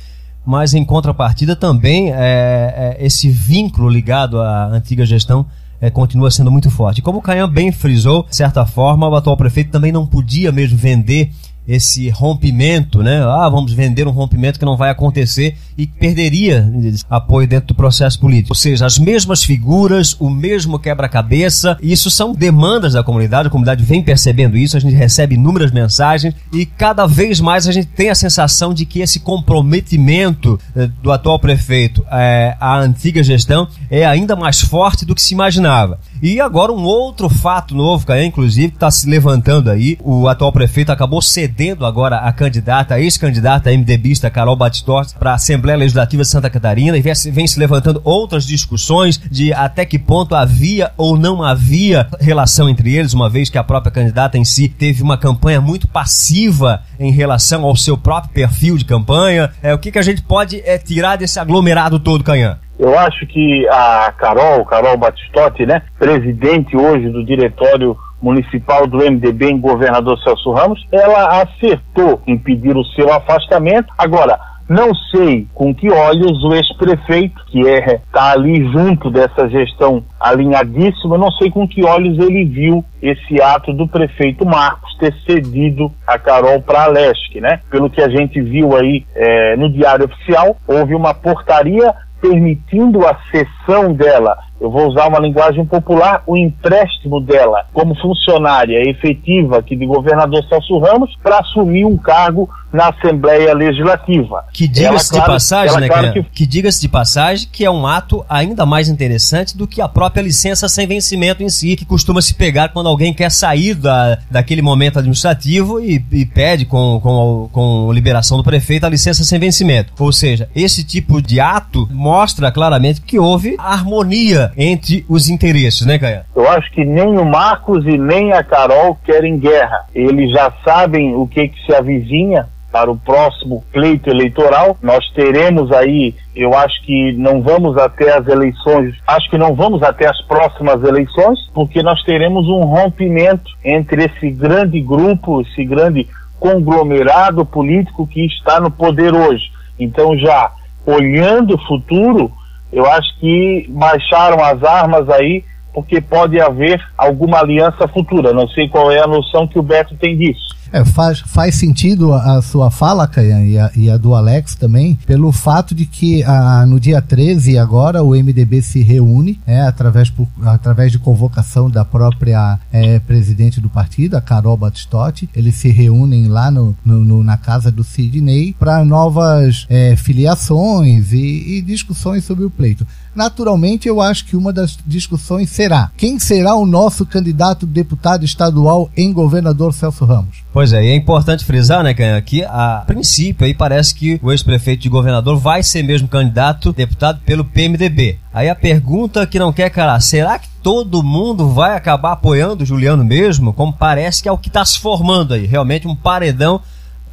mas 0.45 0.73
em 0.73 0.83
contrapartida 0.83 1.55
também 1.55 2.11
é, 2.11 2.97
é 2.99 3.05
esse 3.05 3.29
vínculo 3.29 3.89
ligado 3.89 4.39
à 4.39 4.65
antiga 4.67 5.05
gestão 5.05 5.45
é, 5.85 5.91
continua 5.91 6.31
sendo 6.31 6.51
muito 6.51 6.71
forte. 6.71 7.01
Como 7.01 7.19
o 7.19 7.21
Caian 7.21 7.47
bem 7.47 7.71
frisou, 7.71 8.25
de 8.27 8.35
certa 8.35 8.65
forma, 8.65 9.07
o 9.07 9.15
atual 9.15 9.37
prefeito 9.37 9.69
também 9.69 9.91
não 9.91 10.05
podia 10.05 10.51
mesmo 10.51 10.77
vender 10.77 11.31
esse 11.67 12.09
rompimento, 12.09 13.01
né? 13.01 13.21
Ah, 13.23 13.49
vamos 13.49 13.73
vender 13.73 14.07
um 14.07 14.11
rompimento 14.11 14.59
que 14.59 14.65
não 14.65 14.77
vai 14.77 14.89
acontecer 14.89 15.57
e 15.77 15.87
perderia 15.87 16.71
apoio 17.09 17.47
dentro 17.47 17.67
do 17.67 17.75
processo 17.75 18.19
político. 18.19 18.51
Ou 18.51 18.55
seja, 18.55 18.85
as 18.85 18.97
mesmas 18.97 19.43
figuras, 19.43 20.15
o 20.19 20.29
mesmo 20.29 20.79
quebra-cabeça, 20.79 21.77
isso 21.81 22.09
são 22.11 22.33
demandas 22.33 22.93
da 22.93 23.03
comunidade, 23.03 23.47
a 23.47 23.51
comunidade 23.51 23.83
vem 23.83 24.01
percebendo 24.01 24.57
isso, 24.57 24.77
a 24.77 24.79
gente 24.79 24.95
recebe 24.95 25.35
inúmeras 25.35 25.71
mensagens 25.71 26.33
e 26.53 26.65
cada 26.65 27.05
vez 27.05 27.39
mais 27.39 27.67
a 27.67 27.71
gente 27.71 27.87
tem 27.87 28.09
a 28.09 28.15
sensação 28.15 28.73
de 28.73 28.85
que 28.85 28.99
esse 28.99 29.19
comprometimento 29.19 30.59
eh, 30.75 30.89
do 31.01 31.11
atual 31.11 31.39
prefeito 31.39 32.05
eh, 32.11 32.55
à 32.59 32.77
antiga 32.79 33.23
gestão 33.23 33.67
é 33.89 34.05
ainda 34.05 34.35
mais 34.35 34.61
forte 34.61 35.05
do 35.05 35.15
que 35.15 35.21
se 35.21 35.33
imaginava. 35.33 35.99
E 36.25 36.41
agora 36.41 36.71
um 36.71 36.83
outro 36.83 37.29
fato 37.29 37.75
novo, 37.75 38.03
que 38.03 38.23
inclusive, 38.23 38.73
está 38.73 38.89
se 38.89 39.07
levantando 39.07 39.69
aí, 39.69 39.95
o 40.01 40.27
atual 40.27 40.51
prefeito 40.51 40.91
acabou 40.91 41.21
cedendo 41.21 41.85
agora 41.85 42.15
a 42.17 42.33
candidata, 42.33 42.95
a 42.95 42.99
ex-candidata 42.99 43.69
MDBista 43.69 44.27
Carol 44.31 44.55
Batistos 44.55 45.13
para 45.13 45.33
a 45.33 45.35
Assembleia 45.35 45.77
Legislativa 45.77 46.23
de 46.23 46.27
Santa 46.27 46.49
Catarina 46.49 46.97
e 46.97 47.01
vem, 47.01 47.13
vem 47.31 47.45
se 47.45 47.59
levantando 47.59 48.01
outras 48.03 48.43
discussões 48.43 49.21
de 49.29 49.53
até 49.53 49.85
que 49.85 49.99
ponto 49.99 50.33
havia 50.33 50.91
ou 50.97 51.15
não 51.15 51.43
havia 51.43 52.07
relação 52.19 52.67
entre 52.67 52.95
eles, 52.95 53.13
uma 53.13 53.29
vez 53.29 53.47
que 53.47 53.59
a 53.59 53.63
própria 53.63 53.91
candidata 53.91 54.35
em 54.35 54.43
si 54.43 54.67
teve 54.67 55.03
uma 55.03 55.19
campanha 55.19 55.61
muito 55.61 55.87
passiva 55.87 56.81
em 56.99 57.11
relação 57.11 57.63
ao 57.63 57.75
seu 57.75 57.99
próprio 57.99 58.33
perfil 58.33 58.79
de 58.79 58.85
campanha. 58.85 59.51
É, 59.61 59.75
o 59.75 59.77
que, 59.77 59.91
que 59.91 59.99
a 59.99 60.03
gente 60.03 60.23
pode 60.23 60.59
é, 60.65 60.79
tirar 60.79 61.17
desse 61.17 61.37
aglomerado 61.37 61.99
todo, 61.99 62.23
Canhã? 62.23 62.57
Eu 62.77 62.97
acho 62.97 63.25
que 63.27 63.67
a 63.69 64.11
Carol, 64.17 64.65
Carol 64.65 64.97
Batistotti, 64.97 65.65
né, 65.65 65.81
presidente 65.97 66.75
hoje 66.75 67.09
do 67.09 67.23
Diretório 67.23 67.97
municipal 68.21 68.87
do 68.87 68.97
MDB 68.97 69.51
em 69.51 69.59
governador 69.59 70.17
Celso 70.23 70.51
Ramos, 70.51 70.85
ela 70.91 71.41
acertou 71.41 72.21
em 72.25 72.37
pedir 72.37 72.75
o 72.75 72.83
seu 72.85 73.13
afastamento. 73.13 73.93
Agora, 73.97 74.39
não 74.67 74.95
sei 74.95 75.47
com 75.53 75.73
que 75.75 75.91
olhos 75.91 76.43
o 76.43 76.55
ex-prefeito, 76.55 77.39
que 77.45 77.59
está 77.59 77.91
é, 77.91 78.01
tá 78.11 78.31
ali 78.31 78.67
junto 78.71 79.11
dessa 79.11 79.47
gestão 79.47 80.03
alinhadíssima, 80.19 81.19
não 81.19 81.31
sei 81.33 81.51
com 81.51 81.67
que 81.67 81.85
olhos 81.85 82.17
ele 82.17 82.45
viu 82.45 82.83
esse 82.99 83.39
ato 83.41 83.71
do 83.73 83.87
prefeito 83.87 84.43
Marcos 84.43 84.97
ter 84.97 85.13
cedido 85.25 85.91
a 86.07 86.17
Carol 86.17 86.61
para 86.61 86.85
a 86.85 86.87
Leste, 86.87 87.39
né? 87.39 87.59
Pelo 87.69 87.91
que 87.91 88.01
a 88.01 88.09
gente 88.09 88.41
viu 88.41 88.75
aí 88.75 89.05
é, 89.13 89.55
no 89.55 89.71
Diário 89.71 90.05
Oficial, 90.05 90.57
houve 90.67 90.95
uma 90.95 91.13
portaria 91.13 91.93
permitindo 92.27 93.05
a 93.05 93.17
cessão 93.31 93.93
dela 93.93 94.37
eu 94.59 94.71
vou 94.71 94.87
usar 94.87 95.07
uma 95.07 95.19
linguagem 95.19 95.65
popular, 95.65 96.23
o 96.25 96.37
empréstimo 96.37 97.19
dela 97.19 97.65
como 97.73 97.93
funcionária 97.95 98.89
efetiva 98.89 99.57
aqui 99.57 99.75
de 99.75 99.85
governador 99.85 100.43
Celso 100.47 100.79
Ramos 100.79 101.13
para 101.21 101.39
assumir 101.39 101.85
um 101.85 101.97
cargo 101.97 102.49
na 102.71 102.89
Assembleia 102.89 103.53
Legislativa. 103.53 104.45
Que 104.53 104.67
diga-se 104.67 105.13
de 105.13 105.25
passagem, 105.25 105.79
né, 105.79 105.87
claro 105.87 106.13
que, 106.13 106.23
que 106.23 106.45
diga-se 106.45 106.81
de 106.81 106.87
passagem 106.87 107.47
que 107.51 107.65
é 107.65 107.71
um 107.71 107.85
ato 107.85 108.25
ainda 108.29 108.65
mais 108.65 108.87
interessante 108.87 109.57
do 109.57 109.67
que 109.67 109.81
a 109.81 109.87
própria 109.87 110.21
licença 110.21 110.67
sem 110.69 110.87
vencimento 110.87 111.43
em 111.43 111.49
si, 111.49 111.75
que 111.75 111.85
costuma 111.85 112.21
se 112.21 112.33
pegar 112.33 112.69
quando 112.69 112.87
alguém 112.87 113.13
quer 113.13 113.31
sair 113.31 113.75
da, 113.75 114.17
daquele 114.31 114.61
momento 114.61 114.99
administrativo 114.99 115.81
e, 115.81 116.03
e 116.11 116.25
pede 116.25 116.65
com, 116.65 116.99
com, 117.01 117.49
com 117.51 117.91
liberação 117.93 118.37
do 118.37 118.43
prefeito 118.43 118.85
a 118.85 118.89
licença 118.89 119.23
sem 119.23 119.37
vencimento. 119.37 119.91
Ou 119.99 120.11
seja, 120.11 120.49
esse 120.55 120.83
tipo 120.83 121.21
de 121.21 121.39
ato 121.39 121.87
mostra 121.91 122.14
claramente 122.51 123.01
que 123.01 123.19
houve 123.19 123.55
harmonia 123.57 124.51
entre 124.57 125.05
os 125.09 125.29
interesses, 125.29 125.85
né, 125.85 125.99
Caia? 125.99 126.25
Eu 126.35 126.49
acho 126.49 126.71
que 126.71 126.83
nem 126.83 127.17
o 127.17 127.25
Marcos 127.25 127.85
e 127.85 127.97
nem 127.97 128.33
a 128.33 128.43
Carol 128.43 128.97
querem 129.05 129.37
guerra. 129.37 129.85
Eles 129.93 130.31
já 130.31 130.51
sabem 130.63 131.15
o 131.15 131.27
que, 131.27 131.47
que 131.47 131.65
se 131.65 131.73
avizinha 131.73 132.47
para 132.75 132.91
o 132.91 132.97
próximo 132.97 133.63
pleito 133.71 134.09
eleitoral. 134.09 134.77
Nós 134.81 135.09
teremos 135.11 135.71
aí, 135.71 136.13
eu 136.35 136.53
acho 136.53 136.83
que 136.83 137.13
não 137.13 137.41
vamos 137.41 137.77
até 137.77 138.17
as 138.17 138.27
eleições, 138.27 138.93
acho 139.07 139.29
que 139.29 139.37
não 139.37 139.55
vamos 139.55 139.81
até 139.81 140.09
as 140.09 140.21
próximas 140.23 140.83
eleições, 140.83 141.39
porque 141.53 141.81
nós 141.81 142.03
teremos 142.03 142.45
um 142.49 142.65
rompimento 142.65 143.49
entre 143.63 144.03
esse 144.03 144.29
grande 144.29 144.81
grupo, 144.81 145.39
esse 145.39 145.63
grande 145.63 146.05
conglomerado 146.37 147.45
político 147.45 148.05
que 148.05 148.25
está 148.25 148.59
no 148.59 148.69
poder 148.69 149.13
hoje. 149.13 149.45
Então, 149.79 150.17
já 150.17 150.51
olhando 150.85 151.55
o 151.55 151.65
futuro, 151.65 152.31
eu 152.71 152.85
acho 152.85 153.17
que 153.19 153.65
baixaram 153.69 154.43
as 154.43 154.63
armas 154.63 155.09
aí 155.09 155.43
porque 155.73 155.99
pode 155.99 156.39
haver 156.39 156.81
alguma 156.97 157.39
aliança 157.39 157.87
futura. 157.87 158.31
Não 158.31 158.47
sei 158.47 158.69
qual 158.69 158.89
é 158.91 159.01
a 159.01 159.07
noção 159.07 159.45
que 159.45 159.59
o 159.59 159.63
Beto 159.63 159.95
tem 159.97 160.17
disso. 160.17 160.54
É, 160.75 160.83
faz, 160.83 161.21
faz 161.21 161.55
sentido 161.55 162.11
a, 162.11 162.41
sua 162.41 162.69
fala, 162.69 163.07
Caian, 163.07 163.45
e 163.45 163.57
a, 163.57 163.71
e 163.77 163.89
a, 163.89 163.95
do 163.95 164.13
Alex 164.13 164.55
também, 164.55 164.99
pelo 165.05 165.31
fato 165.31 165.73
de 165.73 165.85
que 165.85 166.21
a, 166.21 166.65
no 166.65 166.81
dia 166.81 167.01
13 167.01 167.57
agora 167.57 168.03
o 168.03 168.09
MDB 168.09 168.61
se 168.61 168.81
reúne, 168.81 169.39
é, 169.47 169.61
através, 169.61 170.09
por, 170.09 170.27
através 170.43 170.91
de 170.91 170.99
convocação 170.99 171.69
da 171.69 171.85
própria 171.85 172.59
é, 172.73 172.99
presidente 172.99 173.61
do 173.61 173.69
partido, 173.69 174.17
a 174.17 174.21
Carol 174.21 174.57
Batistotti, 174.57 175.29
eles 175.33 175.55
se 175.55 175.69
reúnem 175.69 176.27
lá 176.27 176.51
no, 176.51 176.75
no, 176.83 176.99
no 177.05 177.23
na 177.23 177.37
casa 177.37 177.71
do 177.71 177.81
Sidney 177.81 178.53
para 178.59 178.83
novas 178.83 179.65
é, 179.69 179.95
filiações 179.95 181.13
e, 181.13 181.57
e 181.57 181.61
discussões 181.61 182.25
sobre 182.25 182.43
o 182.43 182.49
pleito. 182.49 182.85
Naturalmente, 183.15 183.87
eu 183.87 184.01
acho 184.01 184.25
que 184.25 184.35
uma 184.35 184.51
das 184.51 184.77
discussões 184.85 185.49
será 185.49 185.89
quem 185.95 186.19
será 186.19 186.55
o 186.55 186.65
nosso 186.65 187.05
candidato 187.05 187.65
deputado 187.65 188.25
estadual 188.25 188.89
em 188.95 189.13
governador 189.13 189.73
Celso 189.73 190.03
Ramos. 190.03 190.43
Pois 190.51 190.73
é, 190.73 190.83
e 190.83 190.89
é 190.89 190.95
importante 190.95 191.45
frisar, 191.45 191.83
né, 191.83 191.93
Canha, 191.93 192.21
que 192.21 192.43
a 192.43 192.83
princípio 192.85 193.45
aí 193.45 193.53
parece 193.53 193.95
que 193.95 194.19
o 194.21 194.31
ex-prefeito 194.31 194.83
de 194.83 194.89
governador 194.89 195.37
vai 195.37 195.63
ser 195.63 195.83
mesmo 195.83 196.07
candidato 196.07 196.73
deputado 196.73 197.21
pelo 197.25 197.45
PMDB. 197.45 198.19
Aí 198.33 198.49
a 198.49 198.55
pergunta 198.55 199.25
que 199.25 199.39
não 199.39 199.53
quer 199.53 199.69
calar, 199.69 200.01
será 200.01 200.37
que 200.37 200.49
todo 200.61 201.03
mundo 201.03 201.49
vai 201.49 201.75
acabar 201.75 202.11
apoiando 202.13 202.63
o 202.63 202.65
Juliano 202.65 203.03
mesmo? 203.03 203.53
Como 203.53 203.71
parece 203.71 204.21
que 204.21 204.27
é 204.27 204.31
o 204.31 204.37
que 204.37 204.49
está 204.49 204.65
se 204.65 204.79
formando 204.79 205.33
aí, 205.33 205.45
realmente 205.45 205.87
um 205.87 205.95
paredão 205.95 206.61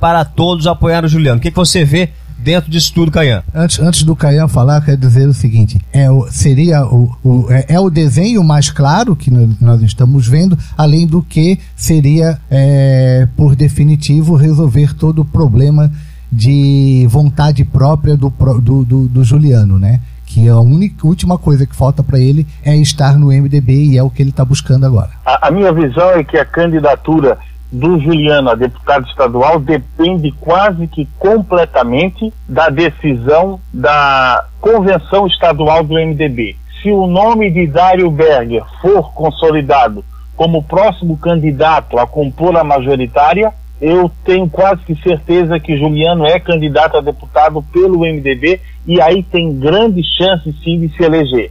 para 0.01 0.25
todos 0.25 0.67
apoiar 0.67 1.05
o 1.05 1.09
Juliano. 1.09 1.39
O 1.39 1.41
que, 1.41 1.51
que 1.51 1.57
você 1.57 1.85
vê 1.85 2.11
dentro 2.43 2.71
disso 2.71 2.93
tudo, 2.95 3.11
Caian. 3.11 3.43
Antes, 3.55 3.79
antes 3.79 4.03
do 4.03 4.17
Caian 4.17 4.49
falar, 4.49 4.85
quero 4.85 4.97
dizer 4.97 5.29
o 5.29 5.35
seguinte: 5.35 5.81
é, 5.93 6.07
seria 6.31 6.85
o, 6.85 7.17
o 7.23 7.47
é, 7.51 7.67
é, 7.75 7.81
o 7.81 7.89
desenho 7.89 8.43
mais 8.43 8.71
claro 8.71 9.17
que 9.17 9.31
nós 9.31 9.81
estamos 9.83 10.27
vendo, 10.27 10.59
além 10.77 11.07
do 11.07 11.23
que 11.23 11.59
seria, 11.77 12.39
é, 12.51 13.27
por 13.37 13.55
definitivo, 13.55 14.35
resolver 14.35 14.95
todo 14.95 15.23
o 15.23 15.25
problema 15.25 15.91
de 16.31 17.07
vontade 17.11 17.65
própria 17.65 18.17
do, 18.17 18.31
do, 18.31 18.85
do, 18.85 19.09
do 19.09 19.25
Juliano, 19.25 19.79
né? 19.79 20.01
que 20.33 20.49
a 20.49 20.59
única 20.59 21.07
última 21.07 21.37
coisa 21.37 21.67
que 21.67 21.77
falta 21.77 22.03
para 22.03 22.19
ele 22.19 22.47
é 22.65 22.75
estar 22.75 23.19
no 23.19 23.27
MDB 23.27 23.91
e 23.91 23.99
é 23.99 24.03
o 24.03 24.09
que 24.09 24.23
ele 24.23 24.31
está 24.31 24.43
buscando 24.43 24.87
agora. 24.87 25.11
A, 25.27 25.49
a, 25.49 25.51
minha 25.51 25.71
visão 25.73 26.11
é 26.13 26.25
que 26.25 26.39
a 26.39 26.45
candidatura 26.45 27.37
do 27.73 27.99
Juliano 27.99 28.51
a 28.51 28.55
deputado 28.55 29.09
estadual 29.09 29.59
depende 29.59 30.31
quase 30.33 30.87
que 30.87 31.09
completamente 31.19 32.31
da 32.47 32.69
decisão 32.69 33.59
da 33.73 34.45
convenção 34.61 35.27
estadual 35.27 35.83
do 35.83 35.95
MDB. 35.95 36.55
Se 36.83 36.91
o 36.91 37.07
nome 37.07 37.51
de 37.51 37.67
Dário 37.67 38.11
Berger 38.11 38.63
for 38.83 39.15
consolidado 39.15 40.05
como 40.37 40.63
próximo 40.63 41.17
candidato 41.17 41.99
a 41.99 42.07
compor 42.07 42.57
a 42.57 42.65
majoritária, 42.65 43.53
eu 43.81 44.11
tenho 44.25 44.49
quase 44.49 44.83
que 44.83 44.95
certeza 44.97 45.59
que 45.59 45.77
Juliano 45.79 46.27
é 46.27 46.39
candidato 46.39 46.99
a 46.99 47.01
deputado 47.01 47.65
pelo 47.73 48.01
MDB 48.01 48.61
e 48.87 49.01
aí 49.01 49.23
tem 49.23 49.59
grandes 49.59 50.05
chances 50.07 50.55
sim 50.63 50.79
de 50.79 50.95
se 50.95 51.03
eleger. 51.03 51.51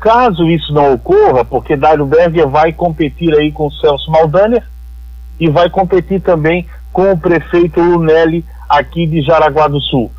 Caso 0.00 0.48
isso 0.50 0.72
não 0.72 0.94
ocorra, 0.94 1.44
porque 1.44 1.76
Dário 1.76 2.06
Berger 2.06 2.48
vai 2.48 2.72
competir 2.72 3.34
aí 3.38 3.52
com 3.52 3.70
Celso 3.70 4.10
Maldaner, 4.10 4.64
e 5.40 5.48
vai 5.48 5.70
competir 5.70 6.20
também 6.20 6.66
com 6.92 7.10
o 7.10 7.18
prefeito 7.18 7.80
Lunelli 7.80 8.44
aqui 8.68 9.06
de 9.06 9.22
Jaraguá 9.22 9.66
do 9.66 9.80
Sul. 9.80 10.12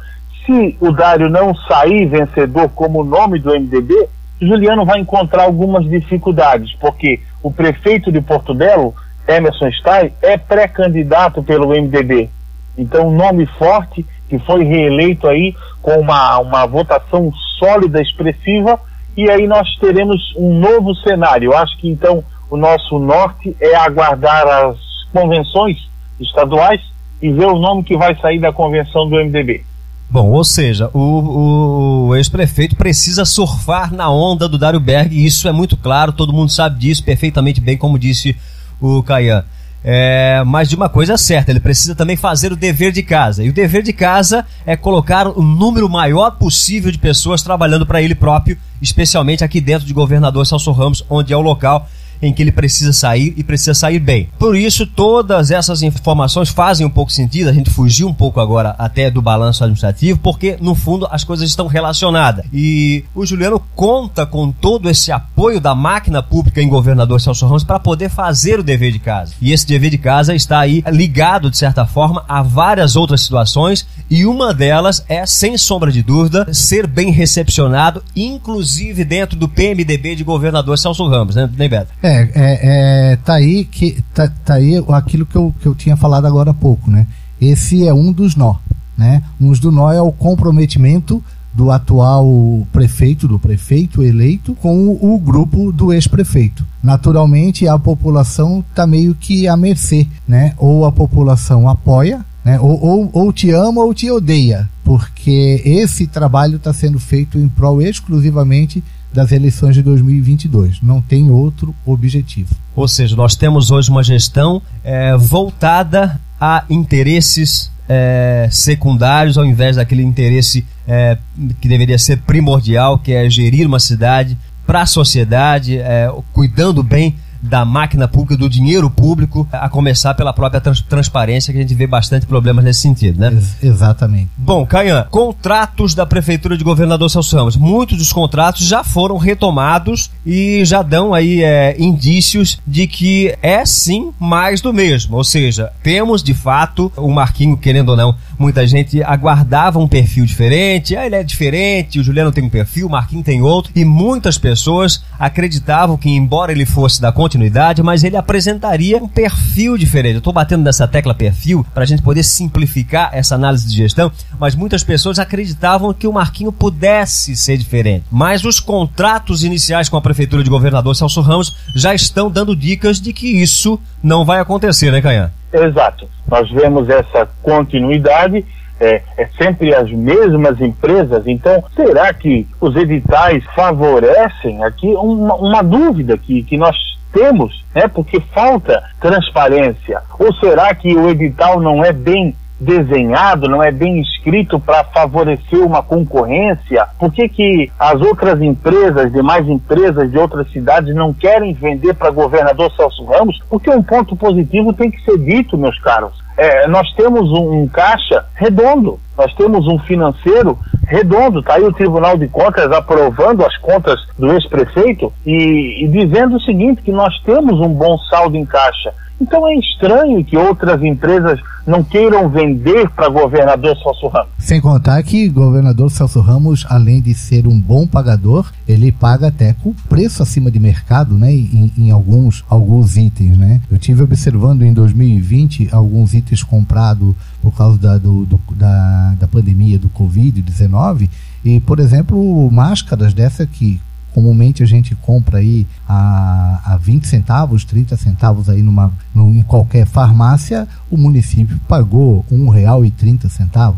Se 0.46 0.76
o 0.82 0.92
Dário 0.92 1.30
não 1.30 1.56
sair 1.56 2.08
vencedor 2.08 2.70
como 2.70 3.04
nome 3.04 3.40
do 3.40 3.52
MDB, 3.52 4.10
Juliano 4.42 4.84
vai 4.84 5.00
encontrar 5.00 5.44
algumas 5.44 5.88
dificuldades, 5.88 6.74
porque 6.80 7.20
o 7.44 7.52
prefeito 7.52 8.12
de 8.12 8.20
Porto 8.20 8.56
Belo, 8.56 8.96
Emerson 9.28 9.72
Stein, 9.72 10.12
é 10.22 10.36
pré-candidato 10.36 11.44
pelo 11.44 11.70
MDB. 11.70 12.28
Então, 12.76 13.10
um 13.10 13.16
nome 13.16 13.46
forte 13.46 14.04
que 14.28 14.40
foi 14.40 14.64
reeleito 14.64 15.28
aí 15.28 15.54
com 15.82 15.92
uma, 16.00 16.40
uma 16.40 16.66
votação 16.66 17.32
sólida, 17.60 18.02
expressiva, 18.02 18.80
e 19.16 19.30
aí 19.30 19.46
nós 19.46 19.68
teremos 19.78 20.34
um 20.36 20.58
novo 20.58 20.96
cenário. 20.96 21.52
Eu 21.52 21.58
acho 21.58 21.78
que 21.78 21.90
então 21.90 22.24
o 22.50 22.58
nosso 22.58 22.98
norte 22.98 23.56
é 23.60 23.76
aguardar 23.76 24.48
as 24.48 24.91
convenções 25.12 25.90
estaduais 26.20 26.82
e 27.22 27.32
ver 27.32 27.46
o 27.46 27.60
nome 27.60 27.84
que 27.84 27.96
vai 27.96 28.16
sair 28.20 28.40
da 28.40 28.52
convenção 28.52 29.08
do 29.08 29.16
MDB. 29.16 29.64
Bom, 30.10 30.30
ou 30.32 30.44
seja, 30.44 30.90
o, 30.94 32.08
o 32.10 32.16
ex-prefeito 32.18 32.76
precisa 32.76 33.24
surfar 33.24 33.94
na 33.94 34.12
onda 34.12 34.48
do 34.48 34.58
Dário 34.58 34.80
Berg, 34.80 35.16
e 35.16 35.26
isso 35.26 35.48
é 35.48 35.54
muito 35.54 35.78
claro, 35.78 36.12
todo 36.12 36.34
mundo 36.34 36.52
sabe 36.52 36.80
disso 36.80 37.02
perfeitamente 37.04 37.62
bem, 37.62 37.78
como 37.78 37.98
disse 37.98 38.36
o 38.82 39.02
Caian. 39.04 39.46
É, 39.84 40.44
mas 40.46 40.70
de 40.70 40.76
uma 40.76 40.90
coisa 40.90 41.14
é 41.14 41.18
certa, 41.18 41.50
ele 41.50 41.60
precisa 41.60 41.96
também 41.96 42.16
fazer 42.16 42.52
o 42.52 42.58
dever 42.58 42.92
de 42.92 43.02
casa. 43.02 43.44
E 43.44 43.50
o 43.50 43.54
dever 43.54 43.82
de 43.82 43.94
casa 43.94 44.46
é 44.66 44.76
colocar 44.76 45.28
o 45.28 45.42
número 45.42 45.90
maior 45.90 46.32
possível 46.32 46.92
de 46.92 47.00
pessoas 47.00 47.42
trabalhando 47.42 47.86
para 47.86 48.02
ele 48.02 48.14
próprio, 48.14 48.58
especialmente 48.82 49.44
aqui 49.44 49.62
dentro 49.62 49.88
de 49.88 49.94
Governador 49.94 50.46
Celso 50.46 50.72
Ramos, 50.72 51.04
onde 51.10 51.32
é 51.34 51.38
o 51.38 51.42
local 51.42 51.88
em 52.22 52.34
que 52.34 52.42
ele 52.42 52.52
precisa 52.52 52.94
sair 52.94 53.34
e 53.36 53.44
precisa 53.44 53.74
sair 53.74 54.00
bem. 54.00 54.30
Por 54.38 54.56
isso, 54.56 54.86
todas 54.86 55.52
essas 55.52 55.82
informações 55.82 56.50
fazem 56.50 56.86
um 56.86 56.90
pouco 56.90 57.12
sentido, 57.12 57.50
a 57.50 57.54
gente 57.54 57.70
fugiu 57.70 58.08
um 58.08 58.14
pouco 58.14 58.40
agora 58.40 58.76
até 58.78 59.10
do 59.10 59.22
balanço 59.22 59.64
administrativo, 59.64 60.20
porque 60.20 60.58
no 60.62 60.76
fundo 60.76 61.08
as 61.10 61.24
coisas 61.24 61.48
estão 61.48 61.68
relacionadas. 61.68 62.46
E 62.54 63.04
o 63.16 63.26
Juliano 63.26 63.62
conta 63.76 64.26
com 64.26 64.52
todo 64.52 64.90
esse 64.90 65.12
apoio 65.12 65.60
da 65.60 65.74
máquina 65.74 66.22
pública 66.22 66.62
em 66.62 66.70
governador 66.70 67.20
Celso 67.20 67.46
Ramos 67.46 67.64
para 67.64 67.80
poder 67.80 68.10
fazer 68.10 68.60
o 68.60 68.64
dever 68.64 68.92
de 68.92 69.00
casa. 69.00 69.34
E 69.42 69.52
esse 69.52 69.66
dever 69.66 69.90
de 69.90 69.98
casa 69.98 70.36
está 70.36 70.60
aí 70.60 70.84
ligado, 70.92 71.50
de 71.50 71.58
certa 71.58 71.86
forma, 71.86 72.24
a 72.28 72.42
várias 72.42 72.96
outras 72.96 73.22
situações, 73.22 73.88
e 74.10 74.26
uma 74.26 74.54
delas 74.54 75.04
é, 75.08 75.26
sem 75.26 75.58
sombra 75.58 75.92
de 75.92 76.02
dúvida, 76.02 76.54
ser 76.54 76.86
bem 76.88 77.12
recepcionado, 77.12 78.04
inclusive 78.16 79.04
dentro 79.04 79.38
do 79.38 79.48
PMDB 79.48 80.16
de 80.16 80.24
governador 80.24 80.78
Celso 80.78 81.08
Ramos, 81.08 81.36
né, 81.36 81.48
Beto? 81.48 81.92
É, 82.04 82.11
é, 82.12 82.32
é, 82.36 83.12
é, 83.14 83.16
tá 83.18 83.36
aí 83.36 83.64
que 83.64 84.04
tá, 84.14 84.28
tá 84.44 84.56
aí 84.56 84.84
aquilo 84.90 85.26
que 85.26 85.36
eu, 85.36 85.54
que 85.60 85.66
eu 85.66 85.74
tinha 85.74 85.96
falado 85.96 86.26
agora 86.26 86.52
há 86.52 86.54
pouco, 86.54 86.90
né? 86.90 87.08
Esse 87.40 87.88
é 87.88 87.94
um 87.94 88.12
dos 88.12 88.36
nó, 88.36 88.56
né? 88.98 89.24
Um 89.40 89.50
dos 89.50 89.62
nó 89.62 89.92
é 89.92 90.02
o 90.02 90.12
comprometimento 90.12 91.24
do 91.54 91.70
atual 91.70 92.66
prefeito, 92.72 93.28
do 93.28 93.38
prefeito 93.38 94.02
eleito, 94.02 94.56
com 94.56 94.98
o 95.02 95.20
grupo 95.20 95.72
do 95.72 95.92
ex-prefeito. 95.92 96.66
Naturalmente, 96.82 97.68
a 97.68 97.78
população 97.78 98.64
está 98.70 98.88
meio 98.88 99.14
que 99.14 99.48
à 99.48 99.58
mercê, 99.58 100.08
né? 100.28 100.54
Ou 100.58 100.86
a 100.86 100.92
população 100.92 101.68
apoia, 101.68 102.26
né? 102.44 102.60
Ou, 102.60 102.82
ou, 102.82 103.10
ou 103.12 103.34
te 103.34 103.52
ama 103.52 103.84
ou 103.84 103.94
te 103.94 104.10
odeia, 104.10 104.70
porque 104.84 105.62
esse 105.66 106.08
trabalho 106.08 106.56
está 106.56 106.74
sendo 106.74 107.00
feito 107.00 107.38
em 107.38 107.50
prol 107.50 107.82
exclusivamente 107.82 108.84
das 109.14 109.32
eleições 109.32 109.76
de 109.76 109.82
2022. 109.82 110.82
Não 110.82 111.02
tem 111.02 111.30
outro 111.30 111.76
objetivo. 111.86 112.56
Ou 112.76 112.88
seja, 112.88 113.16
nós 113.16 113.36
temos 113.36 113.72
hoje 113.72 113.90
uma 113.90 114.04
gestão 114.04 114.62
é, 114.84 115.16
voltada 115.18 116.20
a 116.40 116.64
interesses 116.70 117.72
é, 117.88 118.48
secundários 118.50 119.38
ao 119.38 119.46
invés 119.46 119.76
daquele 119.76 120.02
interesse 120.02 120.66
é, 120.88 121.18
que 121.60 121.68
deveria 121.68 121.98
ser 121.98 122.20
primordial, 122.20 122.98
que 122.98 123.12
é 123.12 123.30
gerir 123.30 123.68
uma 123.68 123.80
cidade 123.80 124.38
para 124.66 124.84
a 124.84 124.86
sociedade, 124.86 125.78
é, 125.78 126.10
cuidando 126.32 126.82
bem 126.82 127.16
da 127.42 127.66
máquina 127.66 128.08
pública, 128.08 128.38
do 128.38 128.50
dinheiro 128.50 128.90
público, 128.90 129.48
a 129.52 129.70
começar 129.70 130.14
pela 130.14 130.34
própria 130.34 130.62
trans 130.62 130.82
transparência, 130.82 131.52
que 131.52 131.60
a 131.60 131.62
gente 131.62 131.74
vê 131.74 131.88
bastante 131.88 132.26
problemas 132.26 132.64
nesse 132.64 132.82
sentido, 132.82 133.20
né? 133.20 133.30
Ex 133.32 133.64
exatamente. 133.64 134.30
Bom, 134.38 134.66
Caian, 134.66 135.06
contratos 135.10 135.96
da 135.96 136.06
Prefeitura 136.06 136.58
de 136.58 136.64
Governador 136.64 137.10
Celso 137.10 137.36
Ramos. 137.36 137.56
Muitos 137.56 137.98
dos 137.98 138.14
contratos 138.14 138.66
já 138.66 138.84
foram 138.84 139.18
retomados 139.18 140.12
e 140.26 140.64
já 140.66 140.82
dão 140.82 141.14
aí 141.14 141.44
é, 141.44 141.76
indícios 141.80 142.60
de 142.66 142.88
que 142.88 143.36
é 143.42 143.66
sim 143.66 144.12
mais 144.20 144.62
do 144.62 144.74
mesmo. 144.74 145.18
Ou 145.18 145.24
seja, 145.24 145.72
temos 145.84 146.22
de 146.24 146.34
fato 146.34 146.92
o 146.96 147.10
Marquinho, 147.10 147.58
querendo 147.58 147.90
ou 147.90 147.98
não, 147.98 148.16
muita 148.42 148.66
gente 148.66 149.02
aguardava 149.04 149.80
um 149.80 149.88
perfil 149.88 150.26
diferente. 150.26 150.96
Ah, 150.96 151.06
ele 151.06 151.16
é 151.16 151.24
diferente, 151.24 152.00
o 152.00 152.04
Juliano 152.04 152.32
tem 152.32 152.44
um 152.44 152.50
perfil, 152.50 152.88
o 152.88 152.90
Marquinho 152.90 153.24
tem 153.24 153.42
outro. 153.42 153.72
E 153.76 153.86
muitas 153.86 154.38
pessoas 154.38 155.04
acreditavam 155.18 155.96
que, 155.96 156.10
embora 156.10 156.52
ele 156.52 156.66
fosse 156.66 157.00
da 157.00 157.12
continuidade, 157.12 157.84
mas 157.84 158.04
ele 158.04 158.18
apresentaria 158.18 158.98
um 158.98 159.08
perfil 159.08 159.78
diferente. 159.78 160.16
Eu 160.16 160.18
estou 160.20 160.34
batendo 160.34 160.64
nessa 160.64 160.88
tecla 160.88 161.14
perfil 161.14 161.66
para 161.74 161.84
a 161.84 161.86
gente 161.86 162.02
poder 162.02 162.24
simplificar 162.24 163.12
essa 163.14 163.36
análise 163.36 163.68
de 163.68 163.76
gestão, 163.76 164.12
mas 164.40 164.56
muitas 164.56 164.84
pessoas 164.84 165.20
acreditavam 165.20 165.94
que 165.94 166.08
o 166.08 166.14
Marquinho 166.14 166.52
pudesse 166.52 167.36
ser 167.36 167.58
diferente. 167.58 168.06
Mas 168.12 168.44
os 168.44 168.60
contratos 168.60 169.44
iniciais 169.44 169.88
com 169.88 169.98
a 169.98 170.02
Prefeitura 170.02 170.44
de 170.44 170.50
Governador 170.50 170.96
Celso 170.96 171.22
Ramos 171.22 171.56
já 171.76 171.94
estão 171.94 172.30
dando 172.30 172.56
dicas 172.56 173.00
de 173.00 173.14
que 173.14 173.28
isso 173.28 173.80
não 174.04 174.26
vai 174.26 174.40
acontecer, 174.40 174.92
né, 174.92 175.02
Canhã? 175.02 175.32
Exato. 175.54 176.08
Nós 176.28 176.50
vemos 176.50 176.90
essa 176.90 177.28
continuidade 177.42 178.46
é, 178.80 179.02
é, 179.16 179.28
sempre 179.38 179.76
as 179.76 179.92
mesmas 179.92 180.60
empresas, 180.60 181.28
então 181.28 181.64
será 181.76 182.12
que 182.12 182.48
os 182.60 182.76
editais 182.76 183.44
favorecem 183.56 184.64
aqui 184.64 184.88
uma, 184.88 185.36
uma 185.36 185.62
dúvida 185.62 186.18
que, 186.18 186.42
que 186.42 186.58
nós 186.58 186.76
temos, 187.14 187.64
né? 187.76 187.88
Porque 187.88 188.20
falta 188.34 188.82
transparência. 189.00 190.02
Ou 190.18 190.34
será 190.36 190.74
que 190.74 190.96
o 190.96 191.10
edital 191.10 191.60
não 191.60 191.84
é 191.84 191.92
bem 191.92 192.36
desenhado, 192.62 193.50
não 193.50 193.62
é 193.64 193.72
bem 193.72 194.00
escrito 194.00 194.60
para 194.60 194.84
favorecer 194.84 195.60
uma 195.60 195.82
concorrência? 195.82 196.86
Por 197.00 197.12
que, 197.12 197.28
que 197.28 197.72
as 197.80 198.00
outras 198.00 198.40
empresas, 198.40 199.12
demais 199.12 199.48
empresas 199.48 200.12
de 200.12 200.18
outras 200.18 200.50
cidades, 200.52 200.94
não 200.94 201.12
querem 201.12 201.54
vender 201.54 201.96
para 201.96 202.12
governador 202.12 202.72
Celso 202.74 203.04
Ramos? 203.06 203.42
Porque 203.50 203.70
um 203.70 203.82
ponto 203.82 204.16
positivo 204.16 204.72
tem 204.74 204.92
que 204.92 205.04
ser 205.04 205.18
dito, 205.18 205.58
meus 205.58 205.78
caros. 205.80 206.14
É, 206.38 206.68
nós 206.68 206.92
temos 206.94 207.30
um, 207.32 207.64
um 207.64 207.68
caixa 207.68 208.26
redondo, 208.36 209.00
nós 209.18 209.34
temos 209.34 209.68
um 209.68 209.78
financeiro 209.80 210.58
redondo. 210.88 211.40
Está 211.40 211.56
aí 211.56 211.64
o 211.64 211.74
Tribunal 211.74 212.18
de 212.18 212.28
Contas 212.28 212.72
aprovando 212.72 213.46
as 213.46 213.56
contas 213.58 214.00
do 214.18 214.32
ex-prefeito 214.34 215.12
e, 215.26 215.84
e 215.84 215.88
dizendo 215.88 216.38
o 216.38 216.42
seguinte: 216.42 216.82
que 216.82 216.92
nós 216.92 217.20
temos 217.24 217.60
um 217.60 217.70
bom 217.70 217.98
saldo 218.10 218.38
em 218.38 218.46
caixa. 218.46 218.94
Então 219.22 219.48
é 219.48 219.54
estranho 219.54 220.26
que 220.26 220.36
outras 220.36 220.82
empresas 220.84 221.40
não 221.66 221.84
queiram 221.84 222.28
vender 222.28 222.90
para 222.90 223.08
governador 223.08 223.78
Celso 223.78 224.08
Ramos. 224.08 224.30
Sem 224.40 224.60
contar 224.60 225.04
que 225.04 225.30
governador 225.30 225.92
Celso 225.92 226.20
Ramos, 226.22 226.66
além 226.68 227.00
de 227.00 227.14
ser 227.14 227.46
um 227.46 227.60
bom 227.60 227.86
pagador, 227.86 228.52
ele 228.68 228.92
paga 228.92 229.28
até 229.28 229.54
com 229.54 229.74
preço 229.88 230.24
acima 230.24 230.50
de 230.50 230.60
mercado, 230.60 231.16
né? 231.16 231.32
Em, 231.32 231.72
em 231.78 231.92
alguns, 231.92 232.44
alguns 232.50 232.98
itens, 232.98 233.38
né? 233.38 233.62
Eu 233.70 233.78
tive 233.78 234.02
observando 234.02 234.64
em 234.64 234.74
2020 234.74 235.70
alguns 235.72 236.16
itens 236.16 236.42
comprados 236.42 237.14
por 237.44 237.52
causa 237.54 237.78
da, 237.78 238.00
do, 238.00 238.26
do, 238.26 238.40
da, 238.56 239.14
da 239.20 239.28
pandemia 239.28 239.78
do 239.78 239.90
Covid-19 239.90 241.08
e, 241.46 241.60
por 241.60 241.80
exemplo, 241.80 242.50
máscaras 242.52 243.14
dessa 243.14 243.46
que 243.46 243.80
comumente 244.14 244.64
a 244.64 244.66
gente 244.66 244.96
compra 244.96 245.40
aí 245.40 245.66
a, 245.88 246.74
a 246.74 246.78
20 246.78 247.08
centavos, 247.08 247.66
30 247.66 247.98
centavos 247.98 248.50
aí 248.50 248.62
numa, 248.62 248.92
num, 249.14 249.34
em 249.34 249.44
qualquer 249.44 249.86
farmácia, 249.86 250.68
o 250.90 250.98
município 250.98 251.60
pagou 251.68 252.26
R$ 252.30 252.38
1,30. 252.38 253.76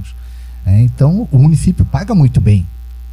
Né? 0.66 0.82
Então 0.82 1.28
o 1.32 1.38
município 1.38 1.86
paga 1.86 2.14
muito 2.16 2.42
bem. 2.42 2.66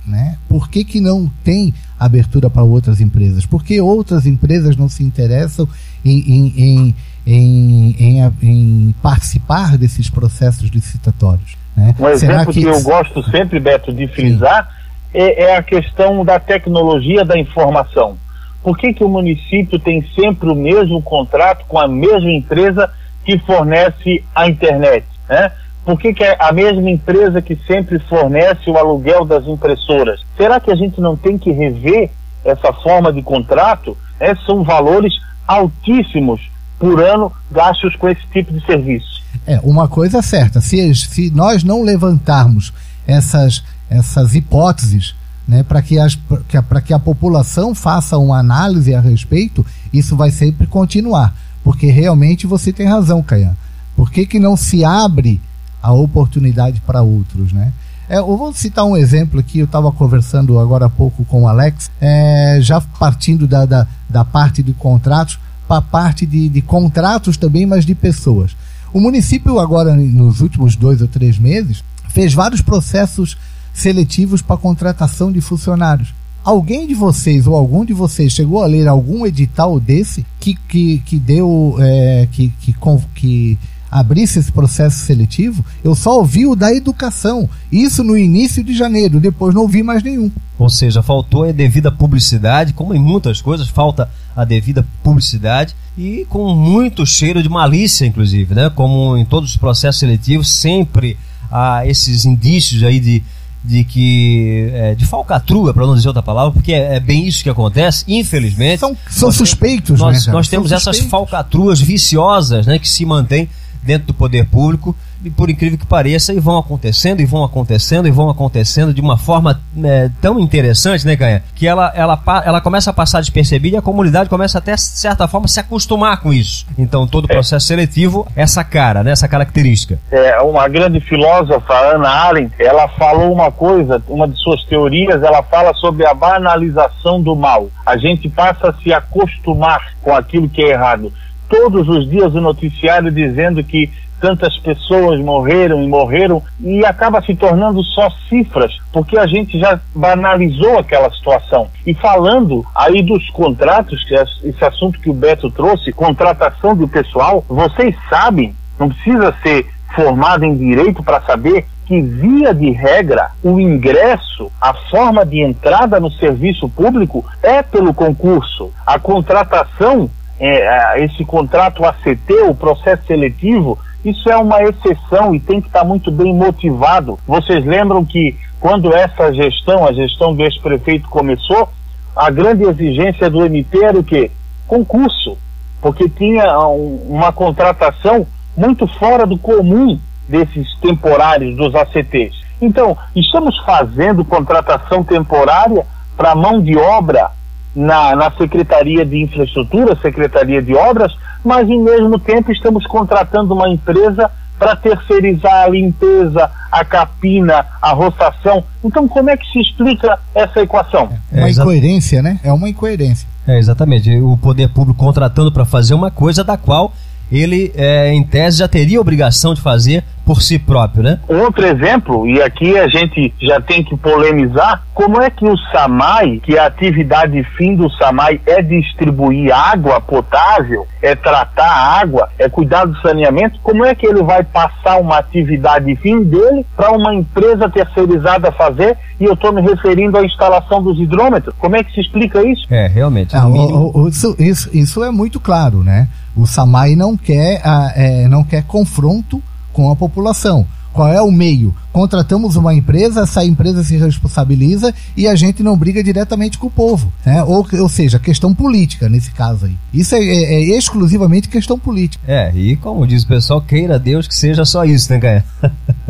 Né? 0.06 0.36
Por 0.48 0.68
que, 0.68 0.82
que 0.82 1.00
não 1.00 1.30
tem 1.44 1.74
abertura 1.98 2.48
para 2.48 2.62
outras 2.62 3.00
empresas? 3.00 3.44
Por 3.44 3.62
que 3.62 3.80
outras 3.80 4.26
empresas 4.26 4.76
não 4.76 4.88
se 4.88 5.02
interessam 5.02 5.68
em, 6.04 6.18
em, 6.18 6.94
em, 7.26 7.96
em, 7.98 8.32
em 8.42 8.94
participar 9.02 9.76
desses 9.76 10.08
processos 10.08 10.70
licitatórios? 10.70 11.56
Né? 11.76 11.94
Um 11.98 12.08
exemplo 12.08 12.52
que... 12.52 12.60
que... 12.60 12.66
eu 12.66 12.82
gosto 12.82 13.22
sempre, 13.30 13.60
Beto, 13.60 13.92
de 13.92 14.08
frisar 14.08 14.79
é, 15.12 15.44
é 15.44 15.56
a 15.56 15.62
questão 15.62 16.24
da 16.24 16.38
tecnologia 16.38 17.24
da 17.24 17.38
informação. 17.38 18.16
Por 18.62 18.76
que, 18.76 18.92
que 18.92 19.04
o 19.04 19.08
município 19.08 19.78
tem 19.78 20.04
sempre 20.14 20.50
o 20.50 20.54
mesmo 20.54 21.00
contrato 21.02 21.64
com 21.66 21.78
a 21.78 21.88
mesma 21.88 22.30
empresa 22.30 22.90
que 23.24 23.38
fornece 23.38 24.22
a 24.34 24.48
internet? 24.48 25.06
Né? 25.28 25.50
Por 25.84 25.98
que, 25.98 26.12
que 26.12 26.22
é 26.22 26.36
a 26.38 26.52
mesma 26.52 26.90
empresa 26.90 27.40
que 27.40 27.56
sempre 27.66 27.98
fornece 28.00 28.68
o 28.70 28.76
aluguel 28.76 29.24
das 29.24 29.46
impressoras? 29.46 30.20
Será 30.36 30.60
que 30.60 30.70
a 30.70 30.76
gente 30.76 31.00
não 31.00 31.16
tem 31.16 31.38
que 31.38 31.50
rever 31.50 32.10
essa 32.44 32.72
forma 32.72 33.12
de 33.12 33.22
contrato? 33.22 33.96
É, 34.18 34.34
são 34.34 34.62
valores 34.62 35.14
altíssimos 35.46 36.50
por 36.78 37.02
ano 37.02 37.32
gastos 37.50 37.96
com 37.96 38.08
esse 38.08 38.26
tipo 38.32 38.52
de 38.52 38.64
serviço. 38.64 39.22
É, 39.46 39.58
uma 39.62 39.88
coisa 39.88 40.20
certa, 40.20 40.60
se, 40.60 40.94
se 40.94 41.30
nós 41.30 41.64
não 41.64 41.82
levantarmos 41.82 42.72
essas 43.06 43.64
essas 43.90 44.34
hipóteses 44.34 45.14
né, 45.46 45.64
para 45.64 45.82
que, 45.82 45.98
as, 45.98 46.14
que, 46.14 46.80
que 46.86 46.94
a 46.94 46.98
população 46.98 47.74
faça 47.74 48.16
uma 48.16 48.38
análise 48.38 48.94
a 48.94 49.00
respeito, 49.00 49.66
isso 49.92 50.16
vai 50.16 50.30
sempre 50.30 50.66
continuar. 50.66 51.34
Porque 51.64 51.90
realmente 51.90 52.46
você 52.46 52.72
tem 52.72 52.86
razão, 52.86 53.20
Caian. 53.20 53.56
Por 53.96 54.10
que, 54.10 54.24
que 54.24 54.38
não 54.38 54.56
se 54.56 54.84
abre 54.84 55.40
a 55.82 55.92
oportunidade 55.92 56.80
para 56.80 57.02
outros, 57.02 57.52
né? 57.52 57.72
É, 58.08 58.18
eu 58.18 58.36
vou 58.36 58.52
citar 58.52 58.84
um 58.84 58.96
exemplo 58.96 59.38
aqui, 59.38 59.60
eu 59.60 59.66
estava 59.66 59.90
conversando 59.92 60.58
agora 60.58 60.86
há 60.86 60.90
pouco 60.90 61.24
com 61.24 61.42
o 61.42 61.48
Alex, 61.48 61.90
é, 62.00 62.58
já 62.60 62.80
partindo 62.80 63.46
da, 63.46 63.64
da, 63.64 63.86
da, 64.08 64.24
parte 64.24 64.62
de 64.64 64.72
contratos 64.72 65.38
para 65.68 65.76
a 65.76 65.82
parte 65.82 66.26
de, 66.26 66.48
de 66.48 66.60
contratos 66.60 67.36
também, 67.36 67.66
mas 67.66 67.86
de 67.86 67.94
pessoas. 67.94 68.56
O 68.92 69.00
município 69.00 69.60
agora, 69.60 69.94
nos 69.94 70.40
últimos 70.40 70.74
dois 70.74 71.00
ou 71.00 71.06
três 71.06 71.38
meses, 71.38 71.84
fez 72.08 72.34
vários 72.34 72.60
processos 72.60 73.36
seletivos 73.80 74.42
para 74.42 74.56
contratação 74.56 75.32
de 75.32 75.40
funcionários. 75.40 76.14
Alguém 76.42 76.86
de 76.86 76.94
vocês 76.94 77.46
ou 77.46 77.54
algum 77.54 77.84
de 77.84 77.92
vocês 77.92 78.32
chegou 78.32 78.62
a 78.62 78.66
ler 78.66 78.88
algum 78.88 79.26
edital 79.26 79.78
desse 79.78 80.24
que, 80.38 80.54
que, 80.54 80.98
que 81.00 81.18
deu 81.18 81.76
é, 81.78 82.26
que, 82.32 82.48
que, 82.60 82.74
que 83.14 83.58
abrisse 83.90 84.38
esse 84.38 84.50
processo 84.50 85.04
seletivo? 85.04 85.62
Eu 85.84 85.94
só 85.94 86.16
ouvi 86.16 86.46
o 86.46 86.56
da 86.56 86.72
educação. 86.72 87.48
Isso 87.70 88.02
no 88.02 88.16
início 88.16 88.64
de 88.64 88.74
janeiro, 88.74 89.20
depois 89.20 89.54
não 89.54 89.62
ouvi 89.62 89.82
mais 89.82 90.02
nenhum. 90.02 90.30
Ou 90.58 90.70
seja, 90.70 91.02
faltou 91.02 91.44
a 91.44 91.52
devida 91.52 91.90
publicidade, 91.90 92.72
como 92.72 92.94
em 92.94 93.00
muitas 93.00 93.42
coisas, 93.42 93.68
falta 93.68 94.08
a 94.34 94.44
devida 94.44 94.86
publicidade 95.02 95.74
e 95.98 96.24
com 96.28 96.54
muito 96.54 97.04
cheiro 97.04 97.42
de 97.42 97.48
malícia, 97.48 98.06
inclusive, 98.06 98.54
né? 98.54 98.70
Como 98.70 99.16
em 99.16 99.24
todos 99.24 99.50
os 99.50 99.56
processos 99.56 100.00
seletivos, 100.00 100.48
sempre 100.50 101.18
há 101.50 101.86
esses 101.86 102.24
indícios 102.24 102.82
aí 102.82 103.00
de 103.00 103.22
de 103.62 103.84
que 103.84 104.70
é, 104.72 104.94
de 104.94 105.04
falcatrua, 105.06 105.74
para 105.74 105.86
não 105.86 105.94
dizer 105.94 106.08
outra 106.08 106.22
palavra, 106.22 106.52
porque 106.52 106.72
é, 106.72 106.96
é, 106.96 107.00
bem 107.00 107.26
isso 107.26 107.42
que 107.42 107.50
acontece, 107.50 108.04
infelizmente. 108.08 108.80
São, 108.80 108.96
são 109.08 109.28
nós, 109.28 109.36
suspeitos, 109.36 110.00
nós, 110.00 110.26
né, 110.26 110.32
nós 110.32 110.48
temos 110.48 110.72
essas 110.72 110.98
falcatruas 111.00 111.80
viciosas, 111.80 112.66
né, 112.66 112.78
que 112.78 112.88
se 112.88 113.04
mantêm 113.04 113.48
dentro 113.82 114.08
do 114.08 114.14
poder 114.14 114.46
público 114.46 114.96
por 115.36 115.50
incrível 115.50 115.78
que 115.78 115.86
pareça, 115.86 116.32
e 116.32 116.40
vão 116.40 116.58
acontecendo, 116.58 117.20
e 117.20 117.26
vão 117.26 117.44
acontecendo, 117.44 118.08
e 118.08 118.10
vão 118.10 118.30
acontecendo 118.30 118.94
de 118.94 119.00
uma 119.00 119.18
forma 119.18 119.60
é, 119.84 120.10
tão 120.20 120.38
interessante, 120.40 121.06
né, 121.06 121.16
Canha? 121.16 121.42
Que 121.54 121.66
ela, 121.66 121.92
ela, 121.94 122.18
ela 122.44 122.60
começa 122.60 122.90
a 122.90 122.92
passar 122.94 123.20
despercebida 123.20 123.76
e 123.76 123.78
a 123.78 123.82
comunidade 123.82 124.30
começa 124.30 124.58
até, 124.58 124.74
de 124.74 124.80
certa 124.80 125.28
forma, 125.28 125.48
se 125.48 125.60
acostumar 125.60 126.20
com 126.20 126.32
isso. 126.32 126.66
Então, 126.78 127.06
todo 127.06 127.24
o 127.24 127.30
é. 127.30 127.34
processo 127.34 127.66
seletivo, 127.66 128.26
essa 128.34 128.64
cara, 128.64 129.02
né, 129.02 129.10
essa 129.10 129.28
característica. 129.28 129.98
É, 130.10 130.40
uma 130.40 130.68
grande 130.68 131.00
filósofa, 131.00 131.74
Ana 131.74 132.08
Arendt, 132.08 132.54
ela 132.58 132.88
falou 132.88 133.32
uma 133.32 133.50
coisa, 133.50 134.02
uma 134.08 134.26
de 134.28 134.38
suas 134.38 134.64
teorias, 134.64 135.22
ela 135.22 135.42
fala 135.42 135.74
sobre 135.74 136.06
a 136.06 136.14
banalização 136.14 137.20
do 137.20 137.34
mal. 137.34 137.68
A 137.84 137.96
gente 137.96 138.28
passa 138.28 138.70
a 138.70 138.74
se 138.74 138.92
acostumar 138.92 139.94
com 140.00 140.14
aquilo 140.14 140.48
que 140.48 140.62
é 140.62 140.70
errado 140.70 141.12
todos 141.50 141.88
os 141.88 142.08
dias 142.08 142.32
o 142.32 142.40
noticiário 142.40 143.10
dizendo 143.10 143.62
que 143.64 143.90
tantas 144.20 144.56
pessoas 144.58 145.20
morreram 145.20 145.82
e 145.82 145.88
morreram 145.88 146.42
e 146.60 146.84
acaba 146.84 147.22
se 147.22 147.34
tornando 147.34 147.82
só 147.82 148.10
cifras, 148.28 148.76
porque 148.92 149.18
a 149.18 149.26
gente 149.26 149.58
já 149.58 149.80
banalizou 149.94 150.78
aquela 150.78 151.10
situação. 151.10 151.68
E 151.86 151.94
falando 151.94 152.64
aí 152.74 153.02
dos 153.02 153.28
contratos, 153.30 154.04
que 154.04 154.14
é 154.14 154.22
esse 154.44 154.64
assunto 154.64 155.00
que 155.00 155.10
o 155.10 155.14
Beto 155.14 155.50
trouxe, 155.50 155.92
contratação 155.92 156.76
do 156.76 156.86
pessoal, 156.86 157.44
vocês 157.48 157.96
sabem, 158.08 158.54
não 158.78 158.88
precisa 158.88 159.34
ser 159.42 159.66
formado 159.94 160.44
em 160.44 160.56
direito 160.56 161.02
para 161.02 161.20
saber 161.22 161.66
que, 161.86 162.00
via 162.00 162.54
de 162.54 162.70
regra, 162.70 163.32
o 163.42 163.58
ingresso, 163.58 164.50
a 164.60 164.72
forma 164.72 165.26
de 165.26 165.40
entrada 165.40 165.98
no 165.98 166.10
serviço 166.12 166.68
público 166.68 167.24
é 167.42 167.62
pelo 167.62 167.92
concurso. 167.92 168.72
A 168.86 168.98
contratação 168.98 170.08
é, 170.40 171.04
esse 171.04 171.22
contrato 171.24 171.84
ACT, 171.84 172.32
o 172.48 172.54
processo 172.54 173.04
seletivo, 173.06 173.78
isso 174.04 174.30
é 174.30 174.36
uma 174.36 174.62
exceção 174.62 175.34
e 175.34 175.40
tem 175.40 175.60
que 175.60 175.68
estar 175.68 175.84
muito 175.84 176.10
bem 176.10 176.34
motivado. 176.34 177.18
Vocês 177.26 177.64
lembram 177.64 178.04
que 178.04 178.36
quando 178.58 178.94
essa 178.94 179.32
gestão, 179.32 179.86
a 179.86 179.92
gestão 179.92 180.34
do 180.34 180.42
ex-prefeito 180.42 181.08
começou, 181.08 181.68
a 182.14 182.30
grande 182.30 182.64
exigência 182.64 183.30
do 183.30 183.44
MP 183.44 183.84
era 183.84 183.98
o 183.98 184.04
quê? 184.04 184.30
Concurso, 184.66 185.36
porque 185.80 186.08
tinha 186.08 186.58
um, 186.68 187.06
uma 187.08 187.32
contratação 187.32 188.26
muito 188.56 188.86
fora 188.86 189.26
do 189.26 189.38
comum 189.38 189.98
desses 190.28 190.74
temporários 190.80 191.56
dos 191.56 191.74
ACTs. 191.74 192.40
Então, 192.60 192.96
estamos 193.16 193.56
fazendo 193.64 194.24
contratação 194.24 195.02
temporária 195.02 195.86
para 196.16 196.34
mão 196.34 196.60
de 196.60 196.76
obra 196.76 197.30
na, 197.74 198.14
na 198.14 198.30
Secretaria 198.32 199.04
de 199.04 199.22
Infraestrutura, 199.22 199.96
Secretaria 199.96 200.60
de 200.60 200.74
Obras, 200.74 201.12
mas 201.44 201.68
em 201.68 201.80
mesmo 201.80 202.18
tempo 202.18 202.52
estamos 202.52 202.86
contratando 202.86 203.54
uma 203.54 203.68
empresa 203.68 204.30
para 204.58 204.76
terceirizar 204.76 205.64
a 205.64 205.68
limpeza, 205.68 206.50
a 206.70 206.84
capina, 206.84 207.64
a 207.80 207.92
rotação. 207.92 208.62
Então, 208.84 209.08
como 209.08 209.30
é 209.30 209.36
que 209.36 209.46
se 209.50 209.58
explica 209.58 210.18
essa 210.34 210.60
equação? 210.60 211.08
É 211.32 211.40
uma 211.40 211.50
incoerência, 211.50 212.22
né? 212.22 212.38
É 212.44 212.52
uma 212.52 212.68
incoerência. 212.68 213.26
É, 213.48 213.58
exatamente. 213.58 214.14
O 214.20 214.36
poder 214.36 214.68
público 214.68 214.98
contratando 214.98 215.50
para 215.50 215.64
fazer 215.64 215.94
uma 215.94 216.10
coisa 216.10 216.44
da 216.44 216.58
qual 216.58 216.92
ele, 217.32 217.72
é, 217.74 218.12
em 218.12 218.22
tese, 218.22 218.58
já 218.58 218.68
teria 218.68 219.00
obrigação 219.00 219.54
de 219.54 219.62
fazer 219.62 220.04
por 220.30 220.40
si 220.40 220.60
próprio, 220.60 221.02
né? 221.02 221.18
Outro 221.26 221.66
exemplo, 221.66 222.24
e 222.24 222.40
aqui 222.40 222.78
a 222.78 222.86
gente 222.86 223.34
já 223.42 223.60
tem 223.60 223.82
que 223.82 223.96
polemizar, 223.96 224.84
como 224.94 225.20
é 225.20 225.28
que 225.28 225.44
o 225.44 225.56
SAMAI, 225.72 226.38
que 226.38 226.56
a 226.56 226.66
atividade 226.66 227.42
fim 227.56 227.74
do 227.74 227.90
SAMAI 227.90 228.40
é 228.46 228.62
distribuir 228.62 229.52
água 229.52 230.00
potável, 230.00 230.86
é 231.02 231.16
tratar 231.16 231.66
a 231.66 232.00
água, 232.00 232.28
é 232.38 232.48
cuidar 232.48 232.84
do 232.84 232.96
saneamento, 233.00 233.58
como 233.60 233.84
é 233.84 233.92
que 233.92 234.06
ele 234.06 234.22
vai 234.22 234.44
passar 234.44 235.00
uma 235.00 235.18
atividade 235.18 235.96
fim 235.96 236.22
dele 236.22 236.64
para 236.76 236.92
uma 236.92 237.12
empresa 237.12 237.68
terceirizada 237.68 238.52
fazer? 238.52 238.96
E 239.18 239.24
eu 239.24 239.32
estou 239.32 239.52
me 239.52 239.60
referindo 239.60 240.16
à 240.16 240.24
instalação 240.24 240.80
dos 240.80 240.96
hidrômetros. 241.00 241.52
Como 241.58 241.74
é 241.74 241.82
que 241.82 241.92
se 241.92 242.00
explica 242.00 242.40
isso? 242.46 242.72
É, 242.72 242.86
realmente. 242.86 243.34
Ah, 243.34 243.48
o, 243.48 244.02
o, 244.04 244.08
isso, 244.08 244.36
isso, 244.38 244.70
isso 244.72 245.02
é 245.02 245.10
muito 245.10 245.40
claro, 245.40 245.82
né? 245.82 246.06
O 246.36 246.46
SAMAI 246.46 246.94
não 246.94 247.16
quer, 247.16 247.60
ah, 247.64 247.92
é, 247.96 248.28
não 248.28 248.44
quer 248.44 248.62
confronto 248.62 249.42
com 249.80 249.90
a 249.90 249.96
população. 249.96 250.66
Qual 250.92 251.08
é 251.08 251.22
o 251.22 251.30
meio? 251.30 251.74
Contratamos 251.92 252.56
uma 252.56 252.74
empresa, 252.74 253.22
essa 253.22 253.44
empresa 253.44 253.82
se 253.82 253.96
responsabiliza 253.96 254.92
e 255.16 255.26
a 255.26 255.34
gente 255.36 255.62
não 255.62 255.76
briga 255.76 256.02
diretamente 256.02 256.58
com 256.58 256.66
o 256.66 256.70
povo. 256.70 257.12
Né? 257.24 257.42
Ou, 257.44 257.66
ou 257.80 257.88
seja, 257.88 258.18
questão 258.18 258.52
política 258.52 259.08
nesse 259.08 259.30
caso 259.30 259.66
aí. 259.66 259.76
Isso 259.94 260.14
é, 260.16 260.18
é, 260.18 260.54
é 260.54 260.76
exclusivamente 260.76 261.48
questão 261.48 261.78
política. 261.78 262.22
É, 262.26 262.52
e 262.54 262.76
como 262.76 263.06
diz 263.06 263.22
o 263.22 263.28
pessoal, 263.28 263.62
queira 263.62 263.98
Deus 263.98 264.26
que 264.26 264.34
seja 264.34 264.64
só 264.64 264.84
isso, 264.84 265.12
né, 265.12 265.20
Caia? 265.20 265.44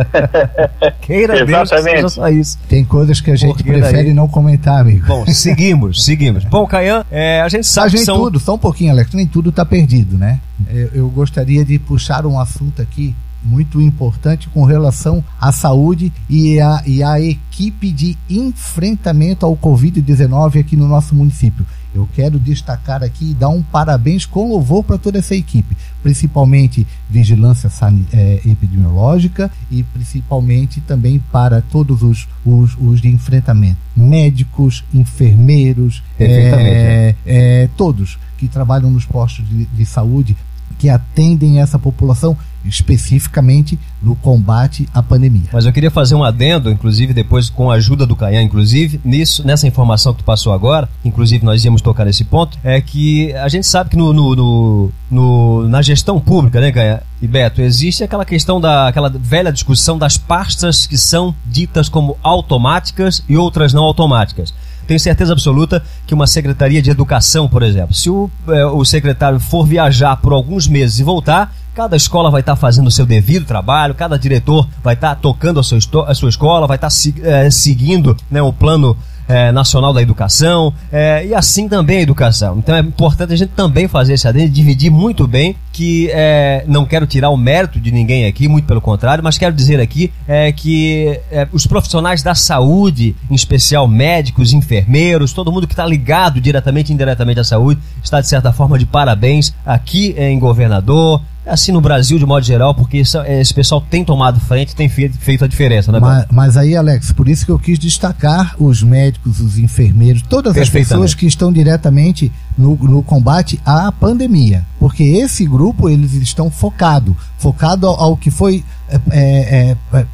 queira 1.02 1.44
Deus 1.44 1.70
que 1.70 1.82
seja 1.82 2.08
só 2.08 2.28
isso. 2.28 2.58
Tem 2.66 2.84
coisas 2.84 3.20
que 3.20 3.30
a 3.30 3.36
gente 3.36 3.58
Porque 3.58 3.70
prefere 3.70 4.04
daí... 4.04 4.14
não 4.14 4.26
comentar, 4.26 4.80
amigo. 4.80 5.06
Bom, 5.06 5.26
seguimos, 5.26 6.04
seguimos. 6.04 6.44
Bom, 6.44 6.66
Caian, 6.66 7.04
é, 7.10 7.42
a 7.42 7.48
gente 7.48 7.66
sabe 7.66 7.86
a 7.86 7.90
gente 7.90 8.00
que 8.00 8.06
são... 8.06 8.16
tudo, 8.16 8.40
só 8.40 8.54
um 8.54 8.58
pouquinho, 8.58 8.92
Alex, 8.92 9.12
nem 9.12 9.26
tudo 9.26 9.50
está 9.50 9.64
perdido, 9.64 10.18
né? 10.18 10.40
Eu, 10.68 10.90
eu 10.94 11.08
gostaria 11.10 11.64
de 11.64 11.78
puxar 11.78 12.26
um 12.26 12.40
assunto 12.40 12.82
aqui 12.82 13.14
muito 13.42 13.80
importante 13.80 14.48
com 14.48 14.64
relação 14.64 15.24
à 15.40 15.52
saúde 15.52 16.12
e 16.28 16.60
a, 16.60 16.82
e 16.86 17.02
a 17.02 17.20
equipe 17.20 17.90
de 17.90 18.16
enfrentamento 18.28 19.44
ao 19.46 19.56
Covid-19 19.56 20.60
aqui 20.60 20.76
no 20.76 20.86
nosso 20.88 21.14
município. 21.14 21.64
Eu 21.92 22.08
quero 22.14 22.38
destacar 22.38 23.02
aqui 23.02 23.32
e 23.32 23.34
dar 23.34 23.48
um 23.48 23.62
parabéns 23.62 24.24
com 24.24 24.48
louvor 24.48 24.84
para 24.84 24.96
toda 24.96 25.18
essa 25.18 25.34
equipe, 25.34 25.76
principalmente 26.02 26.86
vigilância 27.08 27.68
é, 28.12 28.40
epidemiológica 28.46 29.50
e 29.70 29.82
principalmente 29.82 30.80
também 30.80 31.18
para 31.32 31.60
todos 31.60 32.02
os, 32.02 32.28
os, 32.46 32.76
os 32.78 33.00
de 33.00 33.08
enfrentamento, 33.08 33.78
médicos, 33.96 34.84
enfermeiros, 34.94 36.02
é, 36.18 37.14
é, 37.26 37.68
todos 37.76 38.18
que 38.38 38.46
trabalham 38.46 38.90
nos 38.90 39.04
postos 39.04 39.46
de, 39.48 39.66
de 39.66 39.84
saúde, 39.84 40.36
que 40.78 40.88
atendem 40.88 41.60
essa 41.60 41.78
população 41.78 42.36
especificamente 42.64 43.78
no 44.02 44.14
combate 44.16 44.88
à 44.92 45.02
pandemia. 45.02 45.48
Mas 45.52 45.66
eu 45.66 45.72
queria 45.72 45.90
fazer 45.90 46.14
um 46.14 46.24
adendo, 46.24 46.70
inclusive 46.70 47.12
depois 47.12 47.48
com 47.48 47.70
a 47.70 47.74
ajuda 47.74 48.06
do 48.06 48.16
Caian, 48.16 48.42
inclusive, 48.42 49.00
nisso, 49.04 49.46
nessa 49.46 49.66
informação 49.66 50.12
que 50.12 50.18
tu 50.20 50.24
passou 50.24 50.52
agora, 50.52 50.88
inclusive 51.04 51.44
nós 51.44 51.64
íamos 51.64 51.82
tocar 51.82 52.04
nesse 52.04 52.24
ponto, 52.24 52.58
é 52.62 52.80
que 52.80 53.32
a 53.34 53.48
gente 53.48 53.66
sabe 53.66 53.90
que 53.90 53.96
no, 53.96 54.12
no, 54.12 54.34
no, 54.34 54.92
no 55.10 55.68
na 55.68 55.82
gestão 55.82 56.20
pública, 56.20 56.60
né, 56.60 56.72
Caian 56.72 57.00
e 57.20 57.26
Beto, 57.26 57.60
existe 57.60 58.02
aquela 58.02 58.24
questão 58.24 58.60
da 58.60 58.88
aquela 58.88 59.10
velha 59.10 59.52
discussão 59.52 59.98
das 59.98 60.16
pastas 60.16 60.86
que 60.86 60.96
são 60.96 61.34
ditas 61.46 61.88
como 61.88 62.16
automáticas 62.22 63.22
e 63.28 63.36
outras 63.36 63.72
não 63.72 63.84
automáticas 63.84 64.54
tenho 64.90 64.98
certeza 64.98 65.32
absoluta 65.32 65.84
que 66.04 66.12
uma 66.12 66.26
secretaria 66.26 66.82
de 66.82 66.90
educação, 66.90 67.48
por 67.48 67.62
exemplo, 67.62 67.94
se 67.94 68.10
o, 68.10 68.28
é, 68.48 68.66
o 68.66 68.84
secretário 68.84 69.38
for 69.38 69.64
viajar 69.64 70.16
por 70.16 70.32
alguns 70.32 70.66
meses 70.66 70.98
e 70.98 71.04
voltar, 71.04 71.54
cada 71.80 71.96
escola 71.96 72.30
vai 72.30 72.40
estar 72.42 72.56
fazendo 72.56 72.88
o 72.88 72.90
seu 72.90 73.06
devido 73.06 73.46
trabalho, 73.46 73.94
cada 73.94 74.18
diretor 74.18 74.68
vai 74.84 74.92
estar 74.92 75.14
tocando 75.14 75.58
a 75.58 75.62
sua, 75.62 75.78
a 76.06 76.14
sua 76.14 76.28
escola, 76.28 76.66
vai 76.66 76.76
estar 76.76 76.90
é, 77.22 77.50
seguindo 77.50 78.14
né, 78.30 78.42
o 78.42 78.52
plano 78.52 78.94
é, 79.26 79.50
Nacional 79.50 79.94
da 79.94 80.02
Educação 80.02 80.74
é, 80.92 81.24
e 81.24 81.34
assim 81.34 81.70
também 81.70 81.96
a 81.96 82.02
educação. 82.02 82.58
Então 82.58 82.76
é 82.76 82.80
importante 82.80 83.32
a 83.32 83.36
gente 83.36 83.52
também 83.56 83.88
fazer 83.88 84.12
esse 84.12 84.28
adendo, 84.28 84.50
dividir 84.50 84.90
muito 84.90 85.26
bem 85.26 85.56
que 85.72 86.10
é, 86.12 86.64
não 86.68 86.84
quero 86.84 87.06
tirar 87.06 87.30
o 87.30 87.36
mérito 87.36 87.80
de 87.80 87.90
ninguém 87.90 88.26
aqui, 88.26 88.46
muito 88.46 88.66
pelo 88.66 88.82
contrário, 88.82 89.24
mas 89.24 89.38
quero 89.38 89.54
dizer 89.54 89.80
aqui 89.80 90.12
que 90.56 91.18
os 91.52 91.66
profissionais 91.66 92.22
da 92.22 92.34
saúde, 92.34 93.16
em 93.30 93.34
especial 93.34 93.88
médicos, 93.88 94.52
enfermeiros, 94.52 95.32
todo 95.32 95.50
mundo 95.50 95.66
que 95.66 95.72
está 95.72 95.86
ligado 95.86 96.40
diretamente 96.40 96.90
e 96.90 96.94
indiretamente 96.94 97.40
à 97.40 97.44
saúde, 97.44 97.80
está 98.02 98.20
de 98.20 98.28
certa 98.28 98.52
forma 98.52 98.78
de 98.78 98.84
parabéns 98.84 99.54
aqui 99.64 100.14
em 100.18 100.38
Governador, 100.38 101.22
assim 101.50 101.72
no 101.72 101.80
Brasil 101.80 102.18
de 102.18 102.24
modo 102.24 102.44
geral, 102.44 102.74
porque 102.74 102.98
esse 102.98 103.54
pessoal 103.54 103.80
tem 103.80 104.04
tomado 104.04 104.38
frente, 104.40 104.74
tem 104.74 104.88
feito, 104.88 105.18
feito 105.18 105.44
a 105.44 105.48
diferença, 105.48 105.90
né? 105.90 105.98
Mas, 105.98 106.26
mas, 106.30 106.56
aí, 106.56 106.76
Alex, 106.76 107.12
por 107.12 107.28
isso 107.28 107.44
que 107.44 107.50
eu 107.50 107.58
quis 107.58 107.78
destacar 107.78 108.54
os 108.58 108.82
médicos, 108.82 109.40
os 109.40 109.58
enfermeiros, 109.58 110.22
todas 110.22 110.56
as 110.56 110.68
pessoas 110.68 111.14
que 111.14 111.26
estão 111.26 111.52
diretamente 111.52 112.32
no, 112.56 112.76
no 112.76 113.02
combate 113.02 113.60
à 113.64 113.90
pandemia, 113.90 114.64
porque 114.78 115.02
esse 115.02 115.44
grupo 115.44 115.88
eles 115.88 116.12
estão 116.14 116.50
focado, 116.50 117.16
focado 117.36 117.86
ao, 117.86 118.00
ao 118.00 118.16
que 118.16 118.30
foi 118.30 118.64
é, 118.88 119.76
é, 119.92 119.98
é, 119.98 120.06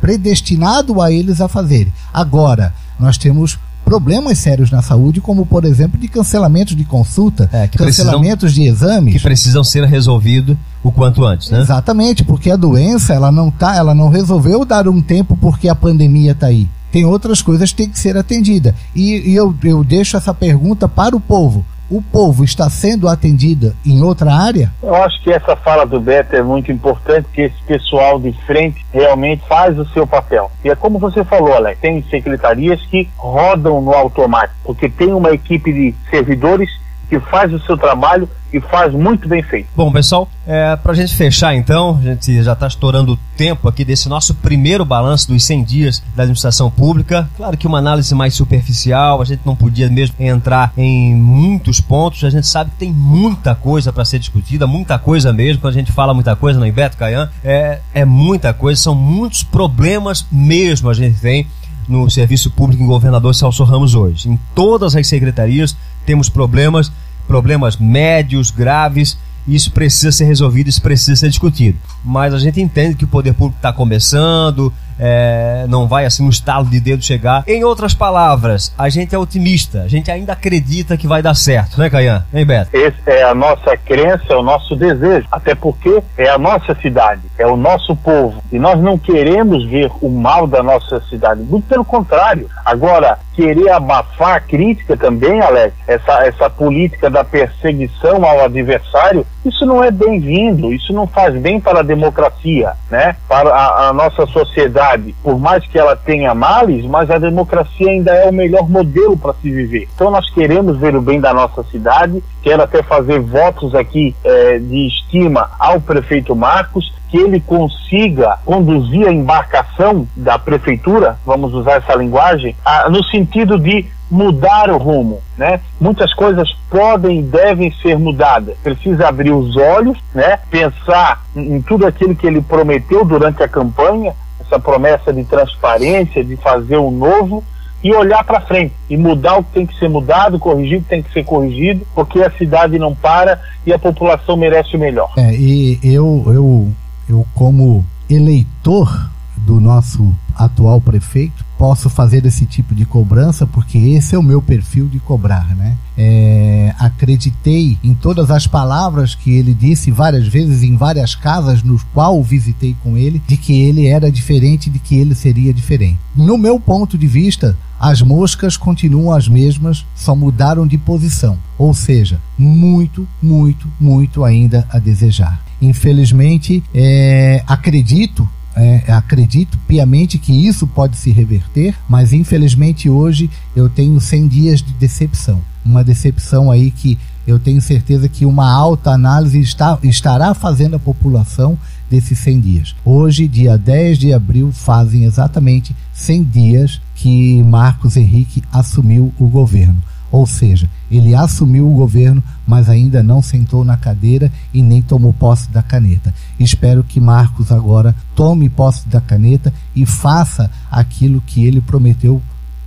predestinado 0.00 1.00
a 1.00 1.12
eles 1.12 1.40
a 1.40 1.48
fazerem. 1.48 1.92
Agora 2.12 2.72
nós 2.98 3.18
temos 3.18 3.58
problemas 3.86 4.38
sérios 4.38 4.68
na 4.68 4.82
saúde, 4.82 5.20
como 5.20 5.46
por 5.46 5.64
exemplo 5.64 5.96
de 5.98 6.08
cancelamentos 6.08 6.74
de 6.74 6.84
consulta, 6.84 7.48
é, 7.52 7.68
cancelamentos 7.68 8.52
precisam, 8.52 8.64
de 8.64 8.68
exames. 8.68 9.14
Que 9.14 9.20
precisam 9.20 9.62
ser 9.62 9.84
resolvidos 9.84 10.56
o 10.82 10.90
quanto 10.90 11.24
antes, 11.24 11.50
né? 11.50 11.60
Exatamente, 11.60 12.24
porque 12.24 12.50
a 12.50 12.56
doença 12.56 13.14
ela 13.14 13.30
não 13.30 13.48
tá, 13.48 13.76
ela 13.76 13.94
não 13.94 14.08
resolveu 14.08 14.64
dar 14.64 14.88
um 14.88 15.00
tempo 15.00 15.38
porque 15.40 15.68
a 15.68 15.74
pandemia 15.74 16.32
está 16.32 16.48
aí. 16.48 16.68
Tem 16.90 17.04
outras 17.04 17.40
coisas 17.40 17.70
que 17.70 17.76
têm 17.76 17.88
que 17.88 17.98
ser 17.98 18.16
atendidas. 18.16 18.74
E, 18.92 19.30
e 19.30 19.36
eu, 19.36 19.54
eu 19.62 19.84
deixo 19.84 20.16
essa 20.16 20.34
pergunta 20.34 20.88
para 20.88 21.14
o 21.14 21.20
povo. 21.20 21.64
O 21.90 22.02
povo 22.02 22.44
está 22.44 22.68
sendo 22.68 23.08
atendido 23.08 23.74
em 23.84 24.02
outra 24.02 24.32
área? 24.32 24.72
Eu 24.82 24.94
acho 24.94 25.22
que 25.22 25.32
essa 25.32 25.56
fala 25.56 25.86
do 25.86 26.00
Beto 26.00 26.34
é 26.34 26.42
muito 26.42 26.70
importante, 26.72 27.28
que 27.32 27.42
esse 27.42 27.62
pessoal 27.66 28.18
de 28.18 28.32
frente 28.44 28.84
realmente 28.92 29.42
faz 29.48 29.78
o 29.78 29.86
seu 29.86 30.06
papel. 30.06 30.50
E 30.64 30.70
é 30.70 30.74
como 30.74 30.98
você 30.98 31.24
falou, 31.24 31.54
Alex, 31.54 31.80
tem 31.80 32.02
secretarias 32.10 32.80
que 32.86 33.08
rodam 33.16 33.80
no 33.80 33.92
automático, 33.92 34.56
porque 34.64 34.88
tem 34.88 35.12
uma 35.12 35.30
equipe 35.30 35.72
de 35.72 35.94
servidores 36.10 36.70
que 37.08 37.20
faz 37.20 37.52
o 37.52 37.60
seu 37.60 37.76
trabalho 37.76 38.28
e 38.52 38.60
faz 38.60 38.92
muito 38.92 39.28
bem 39.28 39.42
feito. 39.42 39.68
Bom, 39.76 39.90
pessoal, 39.92 40.28
é, 40.46 40.76
para 40.76 40.92
a 40.92 40.94
gente 40.94 41.14
fechar 41.14 41.54
então, 41.54 41.98
a 42.00 42.02
gente 42.02 42.42
já 42.42 42.52
está 42.52 42.66
estourando 42.66 43.12
o 43.12 43.18
tempo 43.36 43.68
aqui 43.68 43.84
desse 43.84 44.08
nosso 44.08 44.34
primeiro 44.34 44.84
balanço 44.84 45.28
dos 45.28 45.44
100 45.44 45.64
dias 45.64 46.02
da 46.14 46.22
administração 46.22 46.70
pública. 46.70 47.28
Claro 47.36 47.56
que 47.56 47.66
uma 47.66 47.78
análise 47.78 48.14
mais 48.14 48.34
superficial, 48.34 49.20
a 49.20 49.24
gente 49.24 49.42
não 49.44 49.54
podia 49.54 49.88
mesmo 49.88 50.14
entrar 50.18 50.72
em 50.76 51.14
muitos 51.14 51.80
pontos, 51.80 52.24
a 52.24 52.30
gente 52.30 52.46
sabe 52.46 52.70
que 52.70 52.76
tem 52.76 52.92
muita 52.92 53.54
coisa 53.54 53.92
para 53.92 54.04
ser 54.04 54.18
discutida, 54.18 54.66
muita 54.66 54.98
coisa 54.98 55.32
mesmo, 55.32 55.60
quando 55.60 55.74
a 55.74 55.78
gente 55.78 55.92
fala 55.92 56.14
muita 56.14 56.34
coisa, 56.34 56.58
não 56.58 56.66
é, 56.66 56.72
Beto 56.72 56.96
Caian? 56.96 57.30
É, 57.44 57.80
é 57.92 58.04
muita 58.04 58.54
coisa, 58.54 58.80
são 58.80 58.94
muitos 58.94 59.42
problemas 59.42 60.26
mesmo 60.30 60.88
a 60.88 60.94
gente 60.94 61.20
tem 61.20 61.46
no 61.88 62.10
serviço 62.10 62.50
público 62.50 62.82
em 62.82 62.86
governador 62.86 63.34
Celso 63.34 63.64
Ramos 63.64 63.94
hoje. 63.94 64.28
Em 64.28 64.38
todas 64.54 64.96
as 64.96 65.06
secretarias 65.06 65.76
temos 66.04 66.28
problemas, 66.28 66.90
problemas 67.26 67.76
médios, 67.76 68.50
graves, 68.50 69.18
e 69.46 69.54
isso 69.54 69.70
precisa 69.70 70.10
ser 70.10 70.24
resolvido, 70.24 70.68
isso 70.68 70.82
precisa 70.82 71.14
ser 71.14 71.28
discutido. 71.28 71.78
Mas 72.04 72.34
a 72.34 72.38
gente 72.38 72.60
entende 72.60 72.96
que 72.96 73.04
o 73.04 73.08
poder 73.08 73.32
público 73.32 73.58
está 73.58 73.72
começando, 73.72 74.72
é, 74.98 75.66
não 75.68 75.86
vai 75.86 76.04
assim 76.04 76.24
no 76.24 76.30
estalo 76.30 76.66
de 76.66 76.80
dedo 76.80 77.02
chegar. 77.02 77.44
Em 77.46 77.64
outras 77.64 77.94
palavras, 77.94 78.72
a 78.76 78.88
gente 78.88 79.14
é 79.14 79.18
otimista, 79.18 79.82
a 79.82 79.88
gente 79.88 80.10
ainda 80.10 80.32
acredita 80.32 80.96
que 80.96 81.06
vai 81.06 81.22
dar 81.22 81.34
certo, 81.34 81.78
né, 81.78 81.90
Caian? 81.90 82.24
Hein, 82.32 82.46
Beto? 82.46 82.70
Essa 82.72 83.10
é 83.10 83.22
a 83.22 83.34
nossa 83.34 83.76
crença, 83.76 84.24
é 84.30 84.36
o 84.36 84.42
nosso 84.42 84.74
desejo, 84.74 85.26
até 85.30 85.54
porque 85.54 86.02
é 86.16 86.28
a 86.28 86.38
nossa 86.38 86.74
cidade, 86.76 87.22
é 87.38 87.46
o 87.46 87.56
nosso 87.56 87.94
povo, 87.96 88.42
e 88.50 88.58
nós 88.58 88.80
não 88.80 88.98
queremos 88.98 89.64
ver 89.66 89.90
o 90.00 90.08
mal 90.08 90.46
da 90.46 90.62
nossa 90.62 91.00
cidade, 91.08 91.42
muito 91.42 91.66
pelo 91.66 91.84
contrário. 91.84 92.48
Agora, 92.64 93.18
querer 93.34 93.70
abafar 93.70 94.36
a 94.36 94.40
crítica 94.40 94.96
também, 94.96 95.40
Alex, 95.40 95.74
essa, 95.86 96.26
essa 96.26 96.50
política 96.50 97.10
da 97.10 97.22
perseguição 97.22 98.24
ao 98.24 98.44
adversário, 98.44 99.26
isso 99.44 99.64
não 99.66 99.84
é 99.84 99.90
bem-vindo, 99.90 100.72
isso 100.72 100.92
não 100.92 101.06
faz 101.06 101.34
bem 101.34 101.60
para 101.60 101.80
a 101.80 101.82
democracia, 101.82 102.72
né? 102.90 103.16
Para 103.28 103.50
a, 103.50 103.88
a 103.88 103.92
nossa 103.92 104.26
sociedade 104.26 104.85
por 105.22 105.38
mais 105.38 105.66
que 105.66 105.78
ela 105.78 105.96
tenha 105.96 106.34
males, 106.34 106.84
mas 106.84 107.10
a 107.10 107.18
democracia 107.18 107.90
ainda 107.90 108.12
é 108.12 108.28
o 108.28 108.32
melhor 108.32 108.68
modelo 108.68 109.16
para 109.16 109.34
se 109.34 109.50
viver. 109.50 109.88
Então 109.94 110.10
nós 110.10 110.28
queremos 110.30 110.78
ver 110.78 110.94
o 110.96 111.02
bem 111.02 111.20
da 111.20 111.32
nossa 111.32 111.62
cidade, 111.64 112.22
quero 112.42 112.62
até 112.62 112.82
fazer 112.82 113.20
votos 113.20 113.74
aqui 113.74 114.14
é, 114.24 114.58
de 114.58 114.86
estima 114.86 115.50
ao 115.58 115.80
prefeito 115.80 116.34
Marcos, 116.34 116.94
que 117.08 117.18
ele 117.18 117.40
consiga 117.40 118.38
conduzir 118.44 119.06
a 119.06 119.12
embarcação 119.12 120.06
da 120.16 120.38
prefeitura, 120.38 121.16
vamos 121.24 121.54
usar 121.54 121.74
essa 121.74 121.94
linguagem, 121.94 122.56
a, 122.64 122.88
no 122.90 123.02
sentido 123.04 123.58
de 123.58 123.86
mudar 124.10 124.70
o 124.70 124.76
rumo, 124.76 125.20
né? 125.36 125.60
Muitas 125.80 126.14
coisas 126.14 126.48
podem 126.70 127.20
e 127.20 127.22
devem 127.22 127.72
ser 127.82 127.98
mudadas. 127.98 128.56
Precisa 128.62 129.08
abrir 129.08 129.32
os 129.32 129.56
olhos, 129.56 129.98
né? 130.14 130.38
Pensar 130.50 131.22
em 131.34 131.60
tudo 131.60 131.86
aquilo 131.86 132.14
que 132.14 132.26
ele 132.26 132.40
prometeu 132.40 133.04
durante 133.04 133.42
a 133.42 133.48
campanha, 133.48 134.14
essa 134.46 134.58
promessa 134.58 135.12
de 135.12 135.24
transparência, 135.24 136.24
de 136.24 136.36
fazer 136.36 136.76
o 136.76 136.90
novo 136.90 137.44
e 137.82 137.92
olhar 137.92 138.24
para 138.24 138.40
frente 138.40 138.74
e 138.88 138.96
mudar 138.96 139.36
o 139.36 139.44
que 139.44 139.52
tem 139.52 139.66
que 139.66 139.78
ser 139.78 139.88
mudado, 139.88 140.38
corrigir 140.38 140.78
o 140.78 140.82
que 140.82 140.88
tem 140.88 141.02
que 141.02 141.12
ser 141.12 141.24
corrigido, 141.24 141.86
porque 141.94 142.20
a 142.20 142.30
cidade 142.32 142.78
não 142.78 142.94
para 142.94 143.40
e 143.64 143.72
a 143.72 143.78
população 143.78 144.36
merece 144.36 144.76
o 144.76 144.78
melhor. 144.78 145.12
É, 145.16 145.34
e 145.34 145.78
eu, 145.82 146.24
eu, 146.26 146.72
eu 147.08 147.26
como 147.34 147.84
eleitor 148.08 149.10
do 149.36 149.60
nosso 149.60 150.12
atual 150.34 150.80
prefeito, 150.80 151.44
posso 151.58 151.88
fazer 151.88 152.24
esse 152.26 152.44
tipo 152.46 152.74
de 152.74 152.84
cobrança 152.84 153.46
porque 153.46 153.78
esse 153.78 154.14
é 154.14 154.18
o 154.18 154.22
meu 154.22 154.42
perfil 154.42 154.86
de 154.86 154.98
cobrar, 154.98 155.54
né? 155.54 155.76
É, 155.98 156.74
acreditei 156.78 157.78
em 157.82 157.94
todas 157.94 158.30
as 158.30 158.46
palavras 158.46 159.14
que 159.14 159.30
ele 159.30 159.54
disse 159.54 159.90
várias 159.90 160.26
vezes 160.28 160.62
em 160.62 160.76
várias 160.76 161.14
casas 161.14 161.62
nos 161.62 161.82
qual 161.94 162.22
visitei 162.22 162.76
com 162.82 162.96
ele 162.96 163.20
de 163.26 163.36
que 163.36 163.62
ele 163.62 163.86
era 163.86 164.10
diferente, 164.10 164.68
de 164.68 164.78
que 164.78 164.96
ele 164.96 165.14
seria 165.14 165.54
diferente. 165.54 165.98
No 166.14 166.36
meu 166.36 166.60
ponto 166.60 166.98
de 166.98 167.06
vista, 167.06 167.56
as 167.80 168.02
moscas 168.02 168.56
continuam 168.56 169.14
as 169.14 169.28
mesmas, 169.28 169.84
só 169.94 170.14
mudaram 170.14 170.66
de 170.66 170.78
posição, 170.78 171.38
ou 171.58 171.72
seja, 171.74 172.20
muito, 172.38 173.06
muito, 173.22 173.68
muito 173.78 174.24
ainda 174.24 174.66
a 174.70 174.78
desejar. 174.78 175.40
Infelizmente, 175.60 176.62
é, 176.74 177.42
acredito 177.46 178.28
é, 178.56 178.90
acredito 178.90 179.58
piamente 179.68 180.18
que 180.18 180.32
isso 180.32 180.66
pode 180.66 180.96
se 180.96 181.10
reverter, 181.10 181.74
mas 181.88 182.12
infelizmente 182.12 182.88
hoje 182.88 183.28
eu 183.54 183.68
tenho 183.68 184.00
100 184.00 184.28
dias 184.28 184.62
de 184.62 184.72
decepção. 184.72 185.42
Uma 185.64 185.84
decepção 185.84 186.50
aí 186.50 186.70
que 186.70 186.98
eu 187.26 187.38
tenho 187.38 187.60
certeza 187.60 188.08
que 188.08 188.24
uma 188.24 188.50
alta 188.50 188.90
análise 188.92 189.38
está, 189.40 189.78
estará 189.82 190.32
fazendo 190.32 190.76
a 190.76 190.78
população 190.78 191.58
desses 191.90 192.18
100 192.20 192.40
dias. 192.40 192.76
Hoje, 192.84 193.28
dia 193.28 193.58
10 193.58 193.98
de 193.98 194.12
abril, 194.12 194.50
fazem 194.52 195.04
exatamente 195.04 195.74
100 195.92 196.22
dias 196.24 196.80
que 196.94 197.42
Marcos 197.42 197.96
Henrique 197.96 198.42
assumiu 198.52 199.12
o 199.18 199.26
governo. 199.26 199.76
Ou 200.10 200.26
seja, 200.26 200.70
ele 200.90 201.14
assumiu 201.14 201.68
o 201.68 201.74
governo, 201.74 202.22
mas 202.46 202.68
ainda 202.68 203.02
não 203.02 203.20
sentou 203.20 203.64
na 203.64 203.76
cadeira 203.76 204.30
e 204.54 204.62
nem 204.62 204.80
tomou 204.80 205.12
posse 205.12 205.50
da 205.50 205.62
caneta. 205.62 206.14
Espero 206.38 206.84
que 206.84 207.00
Marcos 207.00 207.50
agora 207.50 207.94
tome 208.14 208.48
posse 208.48 208.88
da 208.88 209.00
caneta 209.00 209.52
e 209.74 209.84
faça 209.84 210.50
aquilo 210.70 211.20
que 211.20 211.44
ele 211.44 211.60
prometeu, 211.60 212.22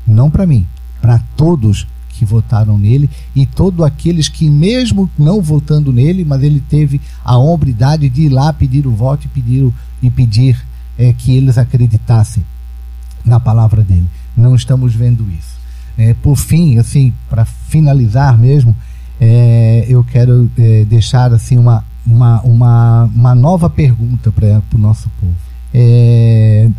não 0.05 0.29
para 0.29 0.45
mim, 0.45 0.67
para 1.01 1.19
todos 1.35 1.87
que 2.09 2.25
votaram 2.25 2.77
nele 2.77 3.09
e 3.33 3.45
todos 3.45 3.85
aqueles 3.85 4.27
que, 4.27 4.49
mesmo 4.49 5.09
não 5.17 5.41
votando 5.41 5.93
nele, 5.93 6.25
mas 6.25 6.43
ele 6.43 6.59
teve 6.59 6.99
a 7.23 7.37
hombridade 7.37 8.09
de 8.09 8.23
ir 8.23 8.29
lá 8.29 8.51
pedir 8.51 8.85
o 8.85 8.91
voto 8.91 9.25
e 9.25 9.29
pedir, 9.29 9.71
e 10.01 10.09
pedir 10.09 10.61
é, 10.97 11.13
que 11.13 11.31
eles 11.31 11.57
acreditassem 11.57 12.43
na 13.23 13.39
palavra 13.39 13.81
dele. 13.83 14.07
Não 14.35 14.53
estamos 14.53 14.93
vendo 14.93 15.29
isso. 15.31 15.58
É, 15.99 16.13
por 16.13 16.37
fim, 16.37 16.77
assim, 16.77 17.13
para 17.29 17.43
finalizar 17.43 18.37
mesmo, 18.37 18.73
é, 19.19 19.85
eu 19.89 20.01
quero 20.01 20.49
é, 20.57 20.85
deixar 20.85 21.33
assim 21.33 21.57
uma, 21.57 21.83
uma, 22.07 22.41
uma, 22.41 23.03
uma 23.13 23.35
nova 23.35 23.69
pergunta 23.69 24.31
para 24.31 24.61
o 24.73 24.77
nosso 24.77 25.09
povo. 25.19 25.35
É, 25.73 26.69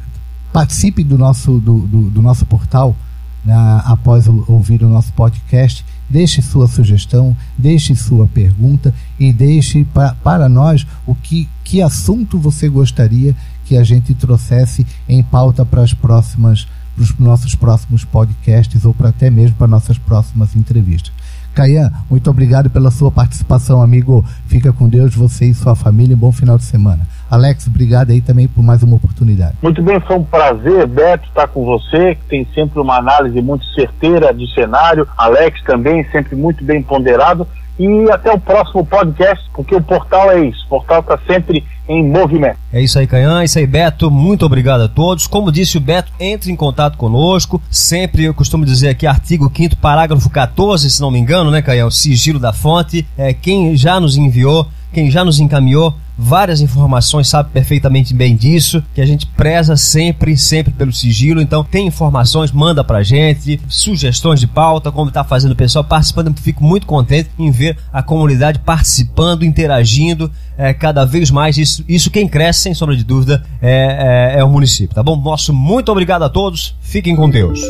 participe 0.50 1.04
do 1.04 1.18
nosso, 1.18 1.60
do, 1.60 1.80
do, 1.80 2.08
do 2.08 2.22
nosso 2.22 2.46
portal 2.46 2.96
né, 3.44 3.54
após 3.84 4.26
ouvir 4.26 4.82
o 4.82 4.88
nosso 4.88 5.12
podcast. 5.12 5.84
Deixe 6.08 6.40
sua 6.40 6.66
sugestão, 6.66 7.36
deixe 7.58 7.94
sua 7.94 8.26
pergunta 8.26 8.94
e 9.18 9.34
deixe 9.34 9.84
pra, 9.84 10.14
para 10.14 10.48
nós 10.48 10.86
o 11.06 11.14
que, 11.14 11.46
que 11.62 11.82
assunto 11.82 12.38
você 12.38 12.70
gostaria 12.70 13.36
que 13.66 13.76
a 13.76 13.84
gente 13.84 14.14
trouxesse 14.14 14.86
em 15.06 15.22
pauta 15.22 15.62
para 15.62 15.82
as 15.82 15.92
próximas 15.92 16.66
para 17.00 17.04
os 17.04 17.18
nossos 17.18 17.54
próximos 17.54 18.04
podcasts 18.04 18.84
ou 18.84 18.92
para 18.92 19.08
até 19.08 19.30
mesmo 19.30 19.56
para 19.56 19.66
nossas 19.66 19.96
próximas 19.96 20.54
entrevistas. 20.54 21.12
Caian, 21.54 21.90
muito 22.08 22.30
obrigado 22.30 22.70
pela 22.70 22.90
sua 22.90 23.10
participação, 23.10 23.82
amigo. 23.82 24.24
Fica 24.46 24.72
com 24.72 24.88
Deus, 24.88 25.14
você 25.14 25.46
e 25.46 25.54
sua 25.54 25.74
família. 25.74 26.16
Bom 26.16 26.30
final 26.30 26.56
de 26.56 26.64
semana. 26.64 27.06
Alex, 27.28 27.66
obrigado 27.66 28.10
aí 28.10 28.20
também 28.20 28.46
por 28.46 28.62
mais 28.62 28.82
uma 28.82 28.96
oportunidade. 28.96 29.54
Muito 29.62 29.82
bem, 29.82 29.98
foi 30.00 30.16
um 30.16 30.24
prazer, 30.24 30.86
Beto, 30.86 31.26
estar 31.26 31.48
com 31.48 31.64
você, 31.64 32.14
que 32.14 32.24
tem 32.28 32.46
sempre 32.54 32.78
uma 32.78 32.96
análise 32.98 33.40
muito 33.40 33.64
certeira 33.74 34.32
do 34.32 34.46
cenário. 34.48 35.08
Alex 35.16 35.60
também, 35.62 36.04
sempre 36.10 36.36
muito 36.36 36.62
bem 36.62 36.82
ponderado. 36.82 37.46
E 37.80 38.10
até 38.10 38.30
o 38.30 38.38
próximo 38.38 38.84
podcast, 38.84 39.42
porque 39.54 39.74
o 39.74 39.80
portal 39.80 40.30
é 40.32 40.44
isso. 40.44 40.66
O 40.66 40.68
portal 40.68 41.00
está 41.00 41.18
sempre 41.26 41.64
em 41.88 42.06
movimento. 42.06 42.58
É 42.70 42.82
isso 42.82 42.98
aí, 42.98 43.06
Canhã. 43.06 43.40
É 43.40 43.46
isso 43.46 43.58
aí, 43.58 43.66
Beto. 43.66 44.10
Muito 44.10 44.44
obrigado 44.44 44.82
a 44.82 44.88
todos. 44.88 45.26
Como 45.26 45.50
disse 45.50 45.78
o 45.78 45.80
Beto, 45.80 46.12
entre 46.20 46.52
em 46.52 46.56
contato 46.56 46.98
conosco. 46.98 47.58
Sempre 47.70 48.24
eu 48.24 48.34
costumo 48.34 48.66
dizer 48.66 48.90
aqui, 48.90 49.06
artigo 49.06 49.50
5 49.50 49.78
parágrafo 49.78 50.28
14, 50.28 50.90
se 50.90 51.00
não 51.00 51.10
me 51.10 51.18
engano, 51.18 51.50
né, 51.50 51.62
Canhã? 51.62 51.86
O 51.86 51.90
sigilo 51.90 52.38
da 52.38 52.52
fonte. 52.52 53.06
É, 53.16 53.32
quem 53.32 53.74
já 53.74 53.98
nos 53.98 54.14
enviou, 54.14 54.68
quem 54.92 55.10
já 55.10 55.24
nos 55.24 55.40
encaminhou 55.40 55.96
várias 56.20 56.60
informações, 56.60 57.28
sabe 57.28 57.50
perfeitamente 57.50 58.12
bem 58.12 58.36
disso, 58.36 58.82
que 58.94 59.00
a 59.00 59.06
gente 59.06 59.26
preza 59.26 59.76
sempre, 59.76 60.36
sempre 60.36 60.72
pelo 60.72 60.92
sigilo. 60.92 61.40
Então, 61.40 61.64
tem 61.64 61.86
informações, 61.86 62.52
manda 62.52 62.84
pra 62.84 63.02
gente, 63.02 63.60
sugestões 63.68 64.38
de 64.38 64.46
pauta, 64.46 64.92
como 64.92 65.10
tá 65.10 65.24
fazendo 65.24 65.52
o 65.52 65.56
pessoal 65.56 65.84
participando. 65.84 66.38
Fico 66.38 66.62
muito 66.62 66.86
contente 66.86 67.30
em 67.38 67.50
ver 67.50 67.78
a 67.92 68.02
comunidade 68.02 68.58
participando, 68.58 69.44
interagindo 69.44 70.30
é, 70.58 70.74
cada 70.74 71.04
vez 71.04 71.30
mais. 71.30 71.56
Isso, 71.56 71.84
isso 71.88 72.10
quem 72.10 72.28
cresce, 72.28 72.60
sem 72.60 72.74
sombra 72.74 72.96
de 72.96 73.04
dúvida, 73.04 73.42
é, 73.62 74.34
é, 74.36 74.40
é 74.40 74.44
o 74.44 74.50
município, 74.50 74.94
tá 74.94 75.02
bom? 75.02 75.16
Nosso 75.16 75.52
muito 75.52 75.90
obrigado 75.90 76.22
a 76.22 76.28
todos, 76.28 76.76
fiquem 76.80 77.16
com 77.16 77.28
Deus. 77.28 77.60